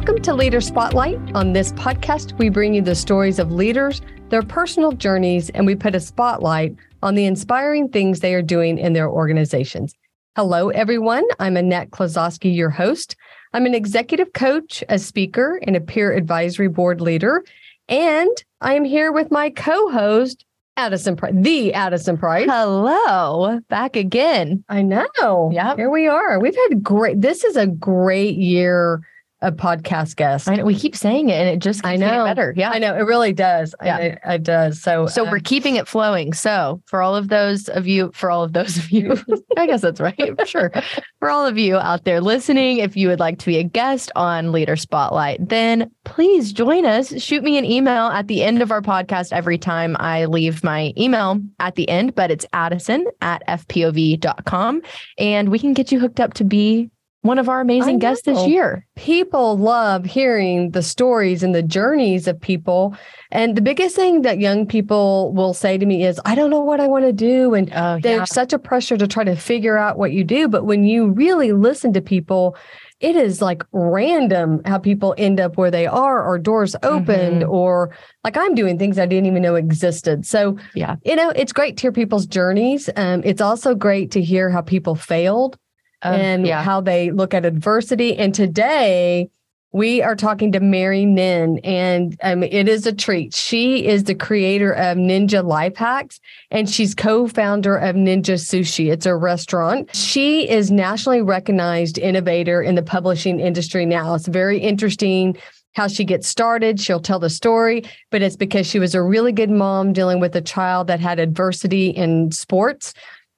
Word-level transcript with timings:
Welcome 0.00 0.22
to 0.22 0.32
Leader 0.32 0.62
Spotlight. 0.62 1.18
On 1.34 1.52
this 1.52 1.72
podcast, 1.72 2.32
we 2.38 2.48
bring 2.48 2.72
you 2.72 2.80
the 2.80 2.94
stories 2.94 3.38
of 3.38 3.52
leaders, 3.52 4.00
their 4.30 4.40
personal 4.40 4.92
journeys, 4.92 5.50
and 5.50 5.66
we 5.66 5.74
put 5.74 5.94
a 5.94 6.00
spotlight 6.00 6.74
on 7.02 7.16
the 7.16 7.26
inspiring 7.26 7.86
things 7.86 8.20
they 8.20 8.32
are 8.32 8.40
doing 8.40 8.78
in 8.78 8.94
their 8.94 9.10
organizations. 9.10 9.94
Hello, 10.36 10.70
everyone. 10.70 11.24
I'm 11.38 11.58
Annette 11.58 11.90
Klososky, 11.90 12.56
your 12.56 12.70
host. 12.70 13.14
I'm 13.52 13.66
an 13.66 13.74
executive 13.74 14.32
coach, 14.32 14.82
a 14.88 14.98
speaker, 14.98 15.60
and 15.66 15.76
a 15.76 15.82
peer 15.82 16.16
advisory 16.16 16.68
board 16.68 17.02
leader. 17.02 17.44
And 17.86 18.34
I 18.62 18.76
am 18.76 18.84
here 18.84 19.12
with 19.12 19.30
my 19.30 19.50
co 19.50 19.90
host, 19.90 20.46
Addison 20.78 21.14
Price, 21.14 21.34
the 21.36 21.74
Addison 21.74 22.16
Price. 22.16 22.48
Hello, 22.48 23.60
back 23.68 23.96
again. 23.96 24.64
I 24.66 24.80
know. 24.80 25.50
Yeah. 25.52 25.76
Here 25.76 25.90
we 25.90 26.08
are. 26.08 26.40
We've 26.40 26.56
had 26.70 26.82
great, 26.82 27.20
this 27.20 27.44
is 27.44 27.56
a 27.56 27.66
great 27.66 28.38
year 28.38 29.02
a 29.42 29.50
podcast 29.50 30.16
guest. 30.16 30.48
I 30.48 30.56
know, 30.56 30.64
we 30.64 30.74
keep 30.74 30.94
saying 30.94 31.30
it 31.30 31.34
and 31.34 31.48
it 31.48 31.60
just 31.60 31.84
I 31.84 31.96
know 31.96 32.24
better. 32.24 32.52
Yeah. 32.56 32.70
I 32.70 32.78
know 32.78 32.94
it 32.94 33.02
really 33.02 33.32
does. 33.32 33.74
Yeah. 33.82 33.98
it, 33.98 34.18
it 34.24 34.42
does. 34.42 34.82
So, 34.82 35.06
So 35.06 35.26
uh, 35.26 35.30
we're 35.30 35.40
keeping 35.40 35.76
it 35.76 35.88
flowing. 35.88 36.32
So 36.32 36.82
for 36.86 37.00
all 37.00 37.16
of 37.16 37.28
those 37.28 37.68
of 37.68 37.86
you, 37.86 38.10
for 38.14 38.30
all 38.30 38.42
of 38.42 38.52
those 38.52 38.76
of 38.76 38.90
you, 38.90 39.16
I 39.56 39.66
guess 39.66 39.80
that's 39.80 40.00
right. 40.00 40.38
For 40.38 40.46
sure. 40.46 40.72
For 41.18 41.30
all 41.30 41.46
of 41.46 41.56
you 41.56 41.76
out 41.76 42.04
there 42.04 42.20
listening, 42.20 42.78
if 42.78 42.96
you 42.96 43.08
would 43.08 43.20
like 43.20 43.38
to 43.38 43.46
be 43.46 43.56
a 43.56 43.62
guest 43.62 44.12
on 44.14 44.52
Leader 44.52 44.76
Spotlight, 44.76 45.48
then 45.48 45.90
please 46.04 46.52
join 46.52 46.84
us. 46.84 47.20
Shoot 47.22 47.42
me 47.42 47.56
an 47.56 47.64
email 47.64 48.08
at 48.08 48.26
the 48.26 48.42
end 48.42 48.60
of 48.60 48.70
our 48.70 48.82
podcast 48.82 49.32
every 49.32 49.58
time 49.58 49.96
I 49.98 50.26
leave 50.26 50.62
my 50.62 50.92
email 50.98 51.40
at 51.58 51.76
the 51.76 51.88
end, 51.88 52.14
but 52.14 52.30
it's 52.30 52.44
Addison 52.52 53.06
at 53.22 53.46
fpov.com. 53.46 54.82
And 55.18 55.48
we 55.48 55.58
can 55.58 55.72
get 55.72 55.90
you 55.90 55.98
hooked 55.98 56.20
up 56.20 56.34
to 56.34 56.44
be 56.44 56.90
one 57.22 57.38
of 57.38 57.48
our 57.48 57.60
amazing 57.60 57.98
guests 57.98 58.24
this 58.24 58.46
year. 58.46 58.86
people 58.96 59.58
love 59.58 60.04
hearing 60.06 60.70
the 60.70 60.82
stories 60.82 61.42
and 61.42 61.54
the 61.54 61.62
journeys 61.62 62.26
of 62.26 62.40
people. 62.40 62.94
And 63.30 63.56
the 63.56 63.60
biggest 63.60 63.94
thing 63.94 64.22
that 64.22 64.38
young 64.40 64.66
people 64.66 65.32
will 65.34 65.52
say 65.52 65.76
to 65.76 65.84
me 65.86 66.04
is, 66.04 66.18
I 66.24 66.34
don't 66.34 66.50
know 66.50 66.60
what 66.64 66.80
I 66.80 66.86
want 66.88 67.04
to 67.04 67.12
do. 67.12 67.54
And 67.54 67.70
Oh, 67.74 67.98
there's 68.02 68.30
such 68.32 68.52
a 68.52 68.58
pressure 68.58 68.96
to 68.96 69.06
try 69.06 69.24
to 69.24 69.36
figure 69.36 69.76
out 69.76 69.98
what 69.98 70.12
you 70.12 70.24
do. 70.24 70.48
But 70.48 70.64
when 70.64 70.84
you 70.84 71.10
really 71.10 71.52
listen 71.52 71.92
to 71.92 72.00
people, 72.00 72.56
it 73.00 73.16
is 73.16 73.40
like 73.40 73.62
random 73.72 74.60
how 74.64 74.78
people 74.78 75.14
end 75.16 75.40
up 75.40 75.56
where 75.56 75.70
they 75.70 75.86
are, 75.86 76.22
or 76.22 76.38
doors 76.38 76.76
opened, 76.82 77.42
Mhm. 77.42 77.50
or 77.50 77.94
like 78.24 78.36
I'm 78.36 78.54
doing 78.54 78.78
things 78.78 78.98
I 78.98 79.06
didn't 79.06 79.26
even 79.26 79.42
know 79.42 79.54
existed. 79.54 80.26
So, 80.26 80.56
Yeah. 80.74 80.96
you 81.04 81.16
know, 81.16 81.30
it's 81.34 81.52
great 81.52 81.76
to 81.78 81.82
hear 81.82 81.92
people's 81.92 82.26
journeys. 82.26 82.90
Um, 82.96 83.22
it's 83.24 83.40
also 83.40 83.74
great 83.74 84.10
to 84.12 84.22
hear 84.22 84.50
how 84.50 84.60
people 84.60 84.94
failed 84.94 85.56
Um, 86.02 86.14
and 86.14 86.46
yeah. 86.46 86.62
how 86.62 86.80
they 86.80 87.10
look 87.10 87.34
at 87.34 87.44
adversity. 87.44 88.16
And 88.16 88.34
today 88.34 89.28
we 89.72 90.02
are 90.02 90.16
talking 90.16 90.50
to 90.52 90.60
Mary 90.60 91.04
Nhin, 91.04 91.60
and 91.62 92.16
um, 92.22 92.42
it 92.42 92.68
is 92.68 92.86
a 92.86 92.92
treat. 92.92 93.34
She 93.34 93.86
is 93.86 94.04
the 94.04 94.16
creator 94.16 94.72
of 94.72 94.96
Ninja 94.96 95.44
Life 95.44 95.76
Hacks, 95.76 96.18
and 96.50 96.68
she's 96.68 96.92
co-founder 96.94 97.76
of 97.76 97.94
Ninja 97.94 98.34
Sushi. 98.34 98.90
It's 98.90 99.06
a 99.06 99.14
restaurant. 99.14 99.94
She 99.94 100.48
is 100.48 100.72
nationally 100.72 101.22
recognized 101.22 101.98
innovator 101.98 102.60
in 102.60 102.74
the 102.74 102.82
publishing 102.82 103.38
industry 103.38 103.86
now. 103.86 104.14
It's 104.14 104.26
very 104.26 104.58
interesting 104.58 105.36
how 105.74 105.86
she 105.86 106.04
gets 106.04 106.26
started. 106.26 106.80
She'll 106.80 106.98
tell 106.98 107.20
the 107.20 107.30
story, 107.30 107.84
but 108.10 108.22
it's 108.22 108.36
because 108.36 108.66
she 108.66 108.80
was 108.80 108.96
a 108.96 109.02
really 109.02 109.30
good 109.30 109.50
mom 109.50 109.92
dealing 109.92 110.18
with 110.18 110.34
a 110.34 110.40
child 110.40 110.88
that 110.88 110.98
had 110.98 111.20
adversity 111.20 111.90
in 111.90 112.32
sports. 112.32 112.92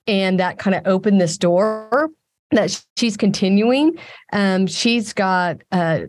And 0.06 0.40
that 0.40 0.58
kind 0.58 0.74
of 0.74 0.86
opened 0.86 1.20
this 1.20 1.36
door 1.36 2.10
that 2.52 2.82
she's 2.96 3.16
continuing. 3.16 3.96
Um, 4.32 4.66
she's 4.66 5.12
got 5.12 5.62
uh, 5.72 6.00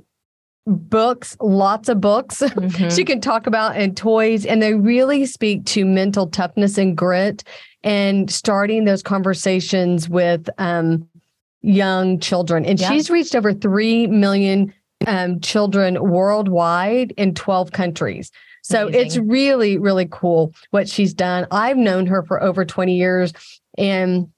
books, 0.66 1.36
lots 1.42 1.90
of 1.90 2.00
books 2.02 2.40
Mhm. 2.42 2.96
she 2.96 3.04
can 3.04 3.20
talk 3.22 3.48
about 3.48 3.76
and 3.76 3.96
toys, 3.98 4.46
and 4.46 4.62
they 4.62 4.74
really 4.76 5.26
speak 5.26 5.66
to 5.68 5.86
mental 5.86 6.28
toughness 6.28 6.78
and 6.78 6.96
grit 6.96 7.44
and 7.84 8.32
starting 8.32 8.86
those 8.86 9.04
conversations 9.04 10.08
with 10.08 10.50
um, 10.58 11.08
young 11.62 12.20
children. 12.20 12.66
And 12.66 12.80
Yeah. 12.80 12.90
she's 12.90 13.10
reached 13.10 13.36
over 13.36 13.54
3 13.54 14.08
million 14.08 14.74
um, 15.06 15.42
children 15.42 16.02
worldwide 16.02 17.12
in 17.18 17.34
12 17.34 17.72
countries. 17.74 18.32
So 18.66 18.88
it's 18.88 19.18
really, 19.18 19.78
really 19.78 20.08
cool 20.10 20.54
what 20.72 20.88
she's 20.88 21.14
done. 21.14 21.46
I've 21.52 21.76
known 21.76 22.06
her 22.06 22.24
for 22.24 22.42
over 22.42 22.64
20 22.64 22.96
years. 22.96 23.34
And 23.78 24.30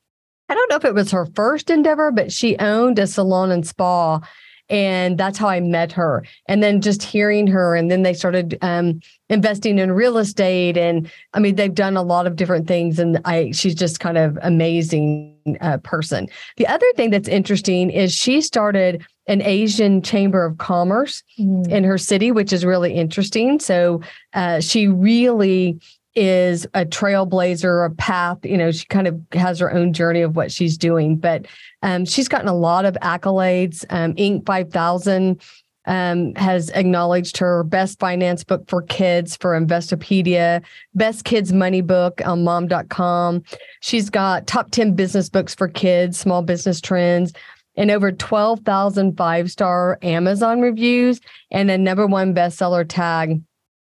I 0.50 0.53
don't 0.53 0.69
know 0.69 0.78
if 0.78 0.85
it 0.85 0.94
was 0.94 1.11
her 1.11 1.25
first 1.35 1.69
endeavor, 1.69 2.11
but 2.11 2.31
she 2.31 2.57
owned 2.57 3.00
a 3.00 3.07
salon 3.07 3.51
and 3.51 3.66
spa. 3.66 4.19
And 4.67 5.16
that's 5.16 5.38
how 5.38 5.47
I 5.47 5.59
met 5.59 5.91
her. 5.91 6.25
And 6.47 6.63
then 6.63 6.81
just 6.81 7.03
hearing 7.03 7.45
her, 7.45 7.75
and 7.75 7.91
then 7.91 8.01
they 8.01 8.16
started 8.16 8.57
um, 8.63 9.00
investing 9.29 9.78
in 9.78 9.91
real 9.91 10.17
estate. 10.17 10.75
And 10.75 11.07
I 11.35 11.39
mean, 11.39 11.53
they've 11.53 11.72
done 11.73 11.95
a 11.95 12.01
lot 12.01 12.25
of 12.25 12.35
different 12.35 12.67
things. 12.67 12.97
And 12.97 13.22
I, 13.25 13.51
she's 13.51 13.75
just 13.75 14.00
kind 14.00 14.17
of 14.17 14.39
amazing 14.41 15.35
uh, 15.61 15.78
person. 15.84 16.28
The 16.57 16.66
other 16.66 16.88
thing 16.95 17.11
that's 17.11 17.28
interesting 17.28 17.91
is 17.91 18.11
she 18.11 18.41
started 18.41 19.05
an 19.28 19.44
Asian 19.44 20.01
Chamber 20.01 20.45
of 20.45 20.57
Commerce 20.57 21.22
Mm. 21.39 21.69
in 21.69 21.84
her 21.84 22.00
city, 22.00 22.31
which 22.31 22.51
is 22.51 22.66
really 22.66 22.94
interesting. 22.94 23.59
So 23.59 24.01
uh, 24.34 24.61
she 24.61 24.88
really 24.88 25.79
is 26.15 26.65
a 26.73 26.85
trailblazer, 26.85 27.85
a 27.85 27.93
path. 27.93 28.37
You 28.43 28.57
know, 28.57 28.71
she 28.71 28.85
kind 28.85 29.07
of 29.07 29.19
has 29.33 29.59
her 29.59 29.71
own 29.73 29.93
journey 29.93 30.21
of 30.21 30.35
what 30.35 30.51
she's 30.51 30.77
doing, 30.77 31.17
but 31.17 31.45
um, 31.81 32.05
she's 32.05 32.27
gotten 32.27 32.47
a 32.47 32.55
lot 32.55 32.85
of 32.85 32.95
accolades. 33.01 33.85
Um, 33.89 34.13
Inc. 34.13 34.45
5000 34.45 35.41
um, 35.87 36.33
has 36.35 36.69
acknowledged 36.71 37.37
her 37.37 37.63
best 37.63 37.99
finance 37.99 38.43
book 38.43 38.67
for 38.67 38.81
kids 38.81 39.35
for 39.35 39.59
Investopedia, 39.59 40.63
best 40.95 41.25
kids 41.25 41.53
money 41.53 41.81
book 41.81 42.21
on 42.25 42.43
mom.com. 42.43 43.43
She's 43.81 44.09
got 44.09 44.47
top 44.47 44.71
10 44.71 44.95
business 44.95 45.29
books 45.29 45.53
for 45.53 45.67
kids, 45.67 46.17
small 46.17 46.41
business 46.41 46.81
trends, 46.81 47.33
and 47.77 47.91
over 47.91 48.11
12,000 48.11 49.17
five 49.17 49.51
star 49.51 49.99
Amazon 50.01 50.61
reviews 50.61 51.19
and 51.51 51.69
a 51.69 51.77
number 51.77 52.07
one 52.07 52.33
bestseller 52.33 52.85
tag 52.87 53.41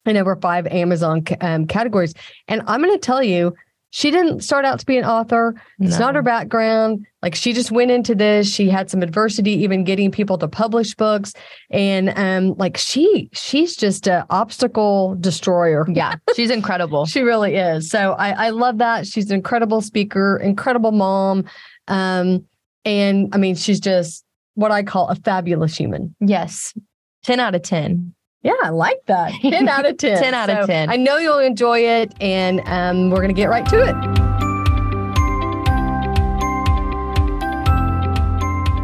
in 0.06 0.18
over 0.18 0.36
five 0.36 0.68
Amazon 0.68 1.24
um, 1.42 1.68
categories. 1.68 2.14
And 2.48 2.62
I'm 2.68 2.82
going 2.82 2.94
to 2.94 3.00
tell 3.00 3.24
you, 3.24 3.56
she 3.92 4.12
didn't 4.12 4.42
start 4.42 4.66
out 4.66 4.80
to 4.80 4.86
be 4.86 4.98
an 4.98 5.06
author. 5.06 5.56
It's 5.80 5.98
not 5.98 6.14
her 6.14 6.22
background. 6.22 7.08
Like 7.24 7.34
she 7.34 7.54
just 7.54 7.72
went 7.72 7.90
into 7.90 8.14
this. 8.14 8.48
She 8.54 8.70
had 8.70 8.90
some 8.92 9.02
adversity, 9.02 9.52
even 9.52 9.84
getting 9.84 10.12
people 10.12 10.38
to 10.38 10.48
publish 10.48 10.94
books. 10.94 11.34
And 11.72 12.14
um, 12.16 12.56
like 12.58 12.78
she, 12.78 13.30
she's 13.34 13.76
just 13.76 14.06
a 14.06 14.28
obstacle 14.30 15.16
destroyer. 15.20 15.88
Yeah, 15.92 16.16
she's 16.36 16.52
incredible. 16.52 17.06
She 17.10 17.22
really 17.22 17.56
is. 17.56 17.90
So 17.90 18.14
I, 18.14 18.48
I 18.48 18.50
love 18.52 18.78
that. 18.78 19.08
She's 19.08 19.32
an 19.32 19.36
incredible 19.36 19.82
speaker, 19.82 20.38
incredible 20.38 20.92
mom. 20.92 21.46
Um, 21.88 22.46
and 22.86 23.30
I 23.34 23.38
mean, 23.38 23.56
she's 23.56 23.80
just 23.80 24.24
what 24.54 24.72
I 24.72 24.84
call 24.84 25.08
a 25.08 25.16
fabulous 25.16 25.76
human. 25.76 26.16
Yes. 26.20 26.76
10 27.24 27.40
out 27.40 27.56
of 27.56 27.64
10. 27.64 28.14
Yeah, 28.42 28.54
I 28.64 28.70
like 28.70 29.02
that. 29.08 29.34
10 29.42 29.68
out 29.68 29.86
of 29.86 29.98
10. 29.98 30.22
10 30.22 30.34
out 30.34 30.50
of 30.50 30.66
10. 30.68 30.90
I 30.90 30.96
know 30.96 31.18
you'll 31.18 31.40
enjoy 31.40 31.80
it. 31.80 32.14
And 32.22 32.62
um, 32.66 33.10
we're 33.10 33.18
going 33.18 33.28
to 33.28 33.34
get 33.34 33.50
right 33.50 33.68
to 33.68 33.82
it. 33.82 33.96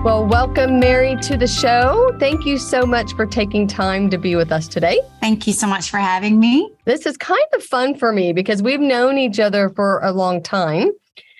Well, 0.03 0.27
welcome, 0.27 0.79
Mary, 0.79 1.15
to 1.21 1.37
the 1.37 1.47
show. 1.47 2.11
Thank 2.19 2.45
you 2.45 2.57
so 2.57 2.85
much 2.85 3.13
for 3.13 3.25
taking 3.25 3.65
time 3.65 4.09
to 4.09 4.17
be 4.17 4.35
with 4.35 4.51
us 4.51 4.67
today. 4.67 4.99
Thank 5.21 5.47
you 5.47 5.53
so 5.53 5.67
much 5.67 5.89
for 5.89 5.97
having 5.97 6.37
me. 6.39 6.69
This 6.83 7.05
is 7.05 7.17
kind 7.17 7.41
of 7.53 7.63
fun 7.63 7.95
for 7.95 8.11
me 8.11 8.33
because 8.33 8.61
we've 8.61 8.81
known 8.81 9.17
each 9.17 9.39
other 9.39 9.69
for 9.69 9.99
a 10.03 10.11
long 10.11 10.43
time. 10.43 10.91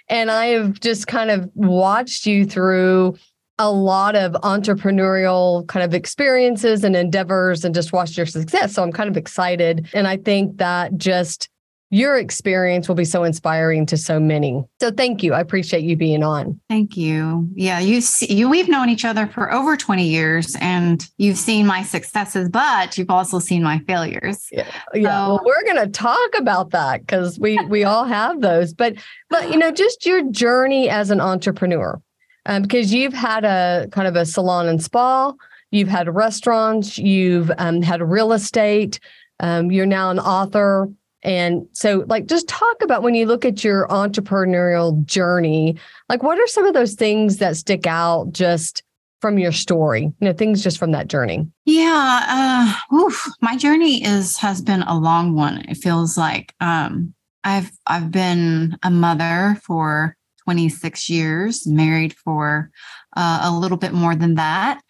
And 0.08 0.32
I 0.32 0.48
have 0.48 0.80
just 0.80 1.06
kind 1.06 1.30
of 1.32 1.50
watched 1.54 2.26
you 2.26 2.46
through 2.46 3.18
a 3.58 3.72
lot 3.72 4.16
of 4.16 4.34
entrepreneurial 4.34 5.68
kind 5.68 5.84
of 5.84 5.94
experiences 5.94 6.84
and 6.84 6.96
endeavors 6.96 7.64
and 7.64 7.74
just 7.74 7.94
watched 7.94 8.18
your 8.18 8.26
success. 8.26 8.74
So 8.74 8.84
I'm 8.84 8.92
kind 8.92 9.10
of 9.10 9.18
excited. 9.18 9.88
And 9.94 10.08
I 10.08 10.18
think 10.18 10.58
that 10.58 10.98
just 10.98 11.50
your 11.92 12.18
experience 12.18 12.88
will 12.88 12.96
be 12.96 13.06
so 13.06 13.24
inspiring 13.24 13.86
to 13.86 13.96
so 13.96 14.20
many. 14.20 14.64
So 14.82 14.92
thank 14.92 15.24
you. 15.24 15.34
I 15.34 15.40
appreciate 15.40 15.84
you 15.84 15.96
being 15.96 16.24
on. 16.24 16.60
Thank 16.68 16.98
you. 16.98 17.48
Yeah, 17.54 17.80
you 17.80 18.02
see, 18.02 18.34
you 18.34 18.50
we've 18.50 18.68
known 18.68 18.90
each 18.90 19.06
other 19.06 19.28
for 19.28 19.54
over 19.54 19.78
20 19.78 20.06
years 20.06 20.58
and 20.60 21.08
you've 21.18 21.38
seen 21.38 21.66
my 21.66 21.84
successes, 21.84 22.50
but 22.50 22.98
you've 22.98 23.12
also 23.12 23.40
seen 23.40 23.64
my 23.64 23.80
failures. 23.88 24.48
Yeah, 24.52 24.68
yeah. 24.94 25.04
well, 25.04 25.42
we're 25.46 25.64
going 25.64 25.86
to 25.86 25.88
talk 25.88 26.38
about 26.38 26.72
that 26.72 27.02
because 27.02 27.40
we 27.40 27.64
we 27.68 27.84
all 27.84 28.06
have 28.06 28.42
those. 28.42 28.74
But 28.74 28.96
but 29.30 29.52
you 29.52 29.58
know, 29.58 29.72
just 29.72 30.06
your 30.06 30.30
journey 30.32 30.90
as 30.90 31.12
an 31.12 31.22
entrepreneur, 31.22 32.02
um, 32.46 32.62
because 32.62 32.94
you've 32.94 33.14
had 33.14 33.44
a 33.44 33.88
kind 33.92 34.08
of 34.08 34.16
a 34.16 34.26
salon 34.26 34.68
and 34.68 34.82
spa, 34.84 35.34
you've 35.72 35.88
had 35.88 36.14
restaurants, 36.14 36.98
you've 36.98 37.52
um, 37.58 37.82
had 37.82 38.02
real 38.02 38.34
estate, 38.34 39.00
um, 39.40 39.72
you're 39.72 39.86
now 39.86 40.10
an 40.10 40.20
author. 40.20 40.90
And 41.24 41.68
so, 41.72 42.06
like, 42.08 42.28
just 42.28 42.48
talk 42.48 42.84
about 42.84 43.02
when 43.02 43.16
you 43.16 43.26
look 43.26 43.46
at 43.46 43.64
your 43.64 43.88
entrepreneurial 43.88 45.04
journey, 45.06 45.76
like, 46.08 46.22
what 46.22 46.38
are 46.38 46.48
some 46.48 46.66
of 46.66 46.76
those 46.76 46.94
things 46.94 47.38
that 47.38 47.58
stick 47.58 47.88
out 47.88 48.32
just 48.32 48.84
from 49.22 49.40
your 49.40 49.52
story? 49.52 50.04
You 50.04 50.14
know, 50.20 50.34
things 50.34 50.64
just 50.64 50.78
from 50.78 50.92
that 50.92 51.08
journey. 51.08 51.48
Yeah, 51.66 52.78
uh, 52.92 52.96
oof, 52.96 53.28
my 53.42 53.58
journey 53.58 54.04
is 54.04 54.38
has 54.38 54.62
been 54.62 54.84
a 54.84 54.96
long 54.96 55.34
one. 55.34 55.66
It 55.68 55.78
feels 55.78 56.16
like 56.16 56.54
um, 56.60 57.16
I've 57.44 57.72
I've 57.88 58.12
been 58.12 58.78
a 58.84 58.92
mother 58.92 59.60
for 59.64 60.15
26 60.46 61.10
years, 61.10 61.68
married 61.68 62.14
for 62.14 62.72
uh, 63.18 63.42
a 63.44 63.52
little 63.52 63.78
bit 63.78 63.94
more 63.94 64.16
than 64.16 64.36
that, 64.36 64.82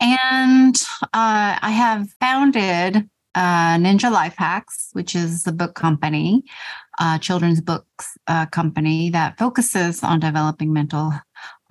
and 0.00 0.76
uh, 1.02 1.58
I 1.60 1.70
have 1.70 2.08
founded 2.20 3.08
uh, 3.34 3.76
Ninja 3.76 4.10
Life 4.10 4.36
Hacks, 4.36 4.88
which 4.92 5.14
is 5.14 5.42
the 5.42 5.52
book 5.52 5.74
company, 5.74 6.44
uh, 6.98 7.18
children's 7.18 7.60
books 7.60 8.16
uh, 8.26 8.46
company 8.46 9.10
that 9.10 9.38
focuses 9.38 10.02
on 10.02 10.20
developing 10.20 10.72
mental 10.72 11.12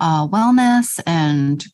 uh, 0.00 0.26
wellness 0.26 1.00
and 1.06 1.64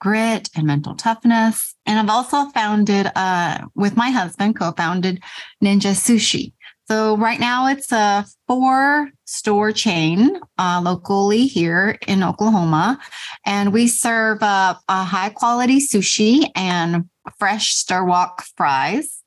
grit 0.00 0.48
and 0.56 0.66
mental 0.66 0.94
toughness. 0.94 1.74
And 1.86 1.98
I've 1.98 2.14
also 2.14 2.46
founded, 2.50 3.10
uh, 3.14 3.66
with 3.74 3.96
my 3.96 4.10
husband, 4.10 4.58
co 4.58 4.72
founded 4.72 5.22
Ninja 5.62 5.92
Sushi. 5.94 6.52
So 6.88 7.16
right 7.16 7.40
now 7.40 7.68
it's 7.68 7.92
a 7.92 8.26
four 8.46 9.10
store 9.24 9.72
chain 9.72 10.38
uh, 10.58 10.80
locally 10.84 11.46
here 11.46 11.98
in 12.06 12.22
Oklahoma. 12.22 12.98
And 13.46 13.72
we 13.72 13.86
serve 13.86 14.42
a 14.42 14.78
high 14.88 15.30
quality 15.30 15.78
sushi 15.78 16.50
and 16.54 17.08
fresh 17.38 17.74
stir 17.74 18.04
wok 18.04 18.44
fries 18.56 19.22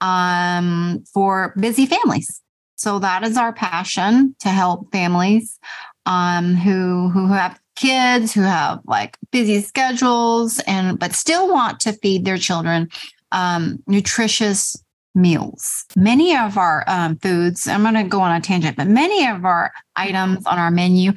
um, 0.00 1.04
for 1.12 1.54
busy 1.58 1.86
families. 1.86 2.40
So 2.76 2.98
that 2.98 3.24
is 3.24 3.36
our 3.36 3.52
passion 3.52 4.34
to 4.40 4.48
help 4.48 4.92
families 4.92 5.58
um, 6.06 6.54
who 6.54 7.08
who 7.08 7.28
have 7.28 7.58
kids 7.76 8.32
who 8.32 8.42
have 8.42 8.80
like 8.86 9.18
busy 9.32 9.60
schedules 9.60 10.60
and 10.66 10.98
but 10.98 11.12
still 11.12 11.52
want 11.52 11.80
to 11.80 11.92
feed 11.92 12.24
their 12.24 12.38
children 12.38 12.88
um, 13.32 13.82
nutritious 13.88 14.83
meals. 15.14 15.84
Many 15.96 16.36
of 16.36 16.58
our 16.58 16.84
um, 16.86 17.16
foods, 17.16 17.68
I'm 17.68 17.82
going 17.82 17.94
to 17.94 18.04
go 18.04 18.20
on 18.20 18.34
a 18.34 18.40
tangent, 18.40 18.76
but 18.76 18.88
many 18.88 19.26
of 19.26 19.44
our 19.44 19.72
items 19.96 20.46
on 20.46 20.58
our 20.58 20.70
menu 20.70 21.12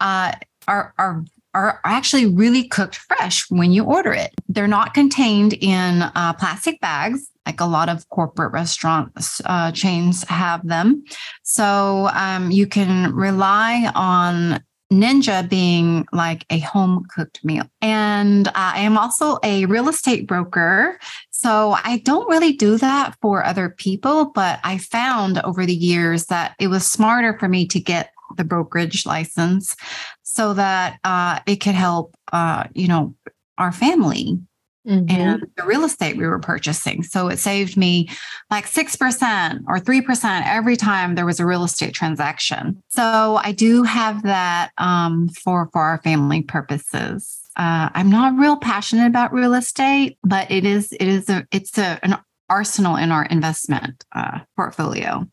uh, 0.00 0.32
are 0.68 0.94
are 0.98 1.24
are 1.54 1.80
actually 1.84 2.26
really 2.26 2.68
cooked 2.68 2.96
fresh 2.96 3.46
when 3.50 3.72
you 3.72 3.82
order 3.82 4.12
it. 4.12 4.30
They're 4.48 4.68
not 4.68 4.92
contained 4.92 5.54
in 5.54 6.02
uh, 6.02 6.34
plastic 6.38 6.80
bags 6.80 7.30
like 7.46 7.60
a 7.60 7.64
lot 7.64 7.88
of 7.88 8.08
corporate 8.08 8.52
restaurant 8.52 9.12
uh, 9.44 9.70
chains 9.70 10.24
have 10.28 10.66
them. 10.66 11.04
So 11.44 12.10
um, 12.12 12.50
you 12.50 12.66
can 12.66 13.14
rely 13.14 13.90
on 13.94 14.62
Ninja 14.92 15.48
being 15.48 16.06
like 16.12 16.44
a 16.50 16.58
home 16.60 17.04
cooked 17.14 17.44
meal. 17.44 17.64
And 17.80 18.48
I 18.54 18.80
am 18.80 18.98
also 18.98 19.38
a 19.42 19.66
real 19.66 19.88
estate 19.88 20.26
broker. 20.26 20.98
So 21.38 21.76
I 21.84 21.98
don't 21.98 22.30
really 22.30 22.54
do 22.54 22.78
that 22.78 23.14
for 23.20 23.44
other 23.44 23.68
people, 23.68 24.30
but 24.34 24.58
I 24.64 24.78
found 24.78 25.38
over 25.40 25.66
the 25.66 25.74
years 25.74 26.26
that 26.26 26.54
it 26.58 26.68
was 26.68 26.86
smarter 26.86 27.38
for 27.38 27.46
me 27.46 27.66
to 27.68 27.78
get 27.78 28.10
the 28.38 28.44
brokerage 28.44 29.04
license 29.04 29.76
so 30.22 30.54
that 30.54 30.98
uh, 31.04 31.40
it 31.46 31.56
could 31.56 31.74
help, 31.74 32.16
uh, 32.32 32.64
you 32.74 32.88
know, 32.88 33.14
our 33.58 33.70
family 33.70 34.38
mm-hmm. 34.86 35.10
and 35.10 35.46
the 35.56 35.64
real 35.64 35.84
estate 35.84 36.16
we 36.16 36.26
were 36.26 36.38
purchasing. 36.38 37.02
So 37.02 37.28
it 37.28 37.38
saved 37.38 37.76
me 37.76 38.08
like 38.50 38.66
6% 38.66 39.62
or 39.66 39.78
3% 39.78 40.42
every 40.46 40.76
time 40.76 41.14
there 41.14 41.26
was 41.26 41.40
a 41.40 41.46
real 41.46 41.64
estate 41.64 41.94
transaction. 41.94 42.82
So 42.88 43.40
I 43.42 43.52
do 43.52 43.82
have 43.82 44.22
that 44.22 44.70
um, 44.78 45.28
for, 45.28 45.68
for 45.72 45.82
our 45.82 45.98
family 46.02 46.42
purposes. 46.42 47.40
Uh, 47.56 47.88
I'm 47.94 48.10
not 48.10 48.38
real 48.38 48.56
passionate 48.56 49.06
about 49.06 49.32
real 49.32 49.54
estate, 49.54 50.18
but 50.22 50.50
it 50.50 50.66
is 50.66 50.92
it 50.92 51.08
is 51.08 51.30
a 51.30 51.46
it's 51.50 51.78
a, 51.78 51.98
an 52.02 52.18
arsenal 52.50 52.96
in 52.96 53.10
our 53.10 53.24
investment 53.24 54.04
uh, 54.12 54.40
portfolio. 54.56 55.26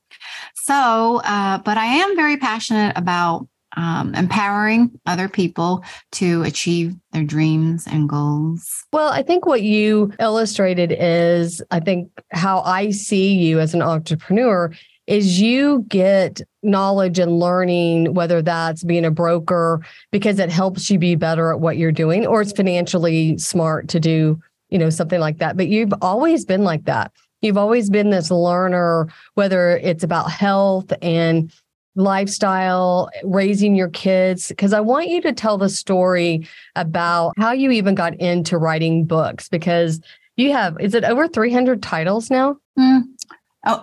So, 0.56 1.22
uh, 1.24 1.58
but 1.60 1.78
I 1.78 1.86
am 1.86 2.16
very 2.16 2.38
passionate 2.38 2.98
about 2.98 3.48
um, 3.76 4.14
empowering 4.16 4.92
other 5.06 5.28
people 5.28 5.84
to 6.14 6.44
achieve 6.44 6.96
their 7.12 7.24
dreams 7.24 7.86
and 7.88 8.08
goals. 8.08 8.86
Well, 8.92 9.10
I 9.10 9.24
think 9.24 9.46
what 9.46 9.64
you 9.64 10.14
illustrated 10.20 10.96
is, 10.98 11.62
I 11.72 11.80
think, 11.80 12.10
how 12.32 12.62
I 12.62 12.92
see 12.92 13.34
you 13.34 13.60
as 13.60 13.74
an 13.74 13.82
entrepreneur 13.82 14.72
is 15.06 15.42
you 15.42 15.86
get 15.90 16.42
knowledge 16.62 17.20
and 17.20 17.40
learning, 17.40 18.14
whether 18.14 18.42
that's 18.42 18.84
being 18.84 19.06
a 19.06 19.12
broker 19.12 19.82
because 20.12 20.40
it 20.40 20.50
helps 20.50 20.90
you 20.90 20.98
be 20.98 21.16
better 21.16 21.52
at 21.52 21.60
what 21.60 21.78
you're 21.78 21.92
doing, 21.92 22.26
or 22.26 22.42
it's 22.42 22.54
financially 22.54 23.38
smart 23.38 23.90
to 23.90 24.00
do, 24.00 24.40
you 24.70 24.78
know, 24.78 24.90
something 24.90 25.20
like 25.20 25.40
that. 25.40 25.58
But 25.58 25.68
you've 25.68 25.94
always 26.02 26.46
been 26.46 26.64
like 26.64 26.86
that. 26.86 27.12
You've 27.42 27.58
always 27.58 27.90
been 27.90 28.10
this 28.10 28.32
learner, 28.32 29.10
whether 29.34 29.78
it's 29.78 30.06
about 30.06 30.32
health 30.32 30.94
and 31.02 31.52
lifestyle, 31.96 33.10
raising 33.24 33.76
your 33.76 33.90
kids, 33.90 34.48
because 34.48 34.74
I 34.74 34.80
want 34.80 35.10
you 35.10 35.22
to 35.22 35.34
tell 35.34 35.58
the 35.58 35.70
story 35.70 36.48
about 36.76 37.34
how 37.38 37.52
you 37.52 37.72
even 37.72 37.96
got 37.96 38.16
into 38.16 38.58
writing 38.58 39.06
books 39.06 39.50
because 39.50 40.00
you 40.36 40.52
have, 40.52 40.78
is 40.80 40.96
it 40.96 41.04
over 41.04 41.28
300 41.28 41.84
titles 41.84 42.30
now? 42.30 42.58
Mm, 42.78 43.04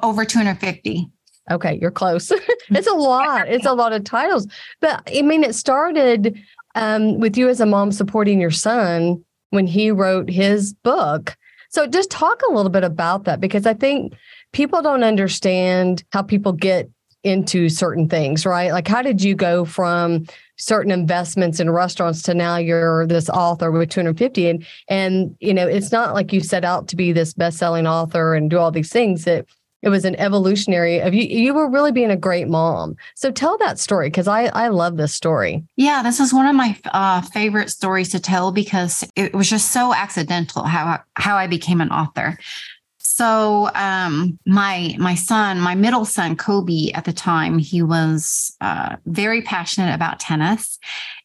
over 0.03 0.25
250. 0.25 1.09
Okay, 1.51 1.79
you're 1.81 1.91
close. 1.91 2.31
it's 2.71 2.87
a 2.87 2.95
lot. 2.95 3.49
It's 3.49 3.67
a 3.67 3.73
lot 3.73 3.93
of 3.93 4.05
titles. 4.05 4.47
But 4.81 5.03
I 5.15 5.23
mean, 5.23 5.43
it 5.43 5.55
started 5.55 6.39
um, 6.75 7.19
with 7.19 7.37
you 7.37 7.49
as 7.49 7.61
a 7.61 7.67
mom 7.67 7.93
supporting 7.93 8.41
your 8.41 8.51
son 8.51 9.25
when 9.51 9.67
he 9.67 9.91
wrote 9.91 10.31
his 10.31 10.73
book. 10.73 11.37
So 11.71 11.87
just 11.87 12.11
talk 12.11 12.41
a 12.43 12.53
little 12.53 12.71
bit 12.71 12.85
about 12.85 13.25
that 13.25 13.41
because 13.41 13.67
I 13.67 13.75
think 13.75 14.13
people 14.53 14.83
don't 14.83 15.05
understand 15.05 16.05
how 16.13 16.23
people 16.23 16.53
get 16.53 16.91
into 17.23 17.69
certain 17.69 18.09
things, 18.09 18.47
right? 18.47 18.73
Like, 18.73 18.89
how 18.89 19.03
did 19.03 19.23
you 19.23 19.35
go 19.35 19.65
from 19.65 20.27
certain 20.57 20.91
investments 20.91 21.61
in 21.61 21.71
restaurants 21.71 22.23
to 22.23 22.35
now 22.35 22.57
you're 22.57 23.07
this 23.07 23.29
author 23.29 23.71
with 23.71 23.91
250? 23.91 24.49
And, 24.49 24.67
and, 24.89 25.37
you 25.41 25.55
know, 25.55 25.67
it's 25.67 25.93
not 25.93 26.15
like 26.15 26.33
you 26.33 26.41
set 26.41 26.65
out 26.65 26.89
to 26.89 26.97
be 26.97 27.13
this 27.13 27.35
best 27.35 27.59
selling 27.59 27.87
author 27.87 28.35
and 28.35 28.51
do 28.51 28.59
all 28.59 28.71
these 28.71 28.91
things. 28.91 29.27
It, 29.27 29.49
it 29.83 29.89
was 29.89 30.05
an 30.05 30.17
evolutionary 30.17 30.99
of 31.01 31.15
you 31.15 31.23
you 31.23 31.55
were 31.55 31.69
really 31.69 31.93
being 31.93 32.11
a 32.11 32.17
great 32.17 32.49
mom 32.49 32.97
so 33.15 33.31
tell 33.31 33.57
that 33.59 33.79
story 33.79 34.09
because 34.09 34.29
i 34.29 34.45
i 34.47 34.69
love 34.69 34.97
this 34.97 35.15
story 35.15 35.65
yeah 35.77 36.03
this 36.03 36.21
is 36.21 36.35
one 36.35 36.47
of 36.47 36.55
my 36.55 36.79
uh, 36.93 37.21
favorite 37.23 37.71
stories 37.71 38.11
to 38.11 38.21
tell 38.21 38.53
because 38.53 39.05
it 39.17 39.35
was 39.35 39.49
just 39.49 39.73
so 39.73 39.95
accidental 39.95 40.65
how 40.65 41.01
how 41.15 41.37
i 41.37 41.47
became 41.47 41.81
an 41.81 41.91
author 41.91 42.39
so 43.21 43.69
um, 43.75 44.39
my 44.47 44.97
my 44.99 45.15
son, 45.15 45.61
my 45.61 45.75
middle 45.75 46.07
son 46.07 46.37
Kobe, 46.37 46.91
at 46.93 47.05
the 47.05 47.13
time, 47.13 47.59
he 47.59 47.83
was 47.83 48.57
uh, 48.63 48.97
very 49.05 49.43
passionate 49.43 49.95
about 49.95 50.21
tennis, 50.21 50.79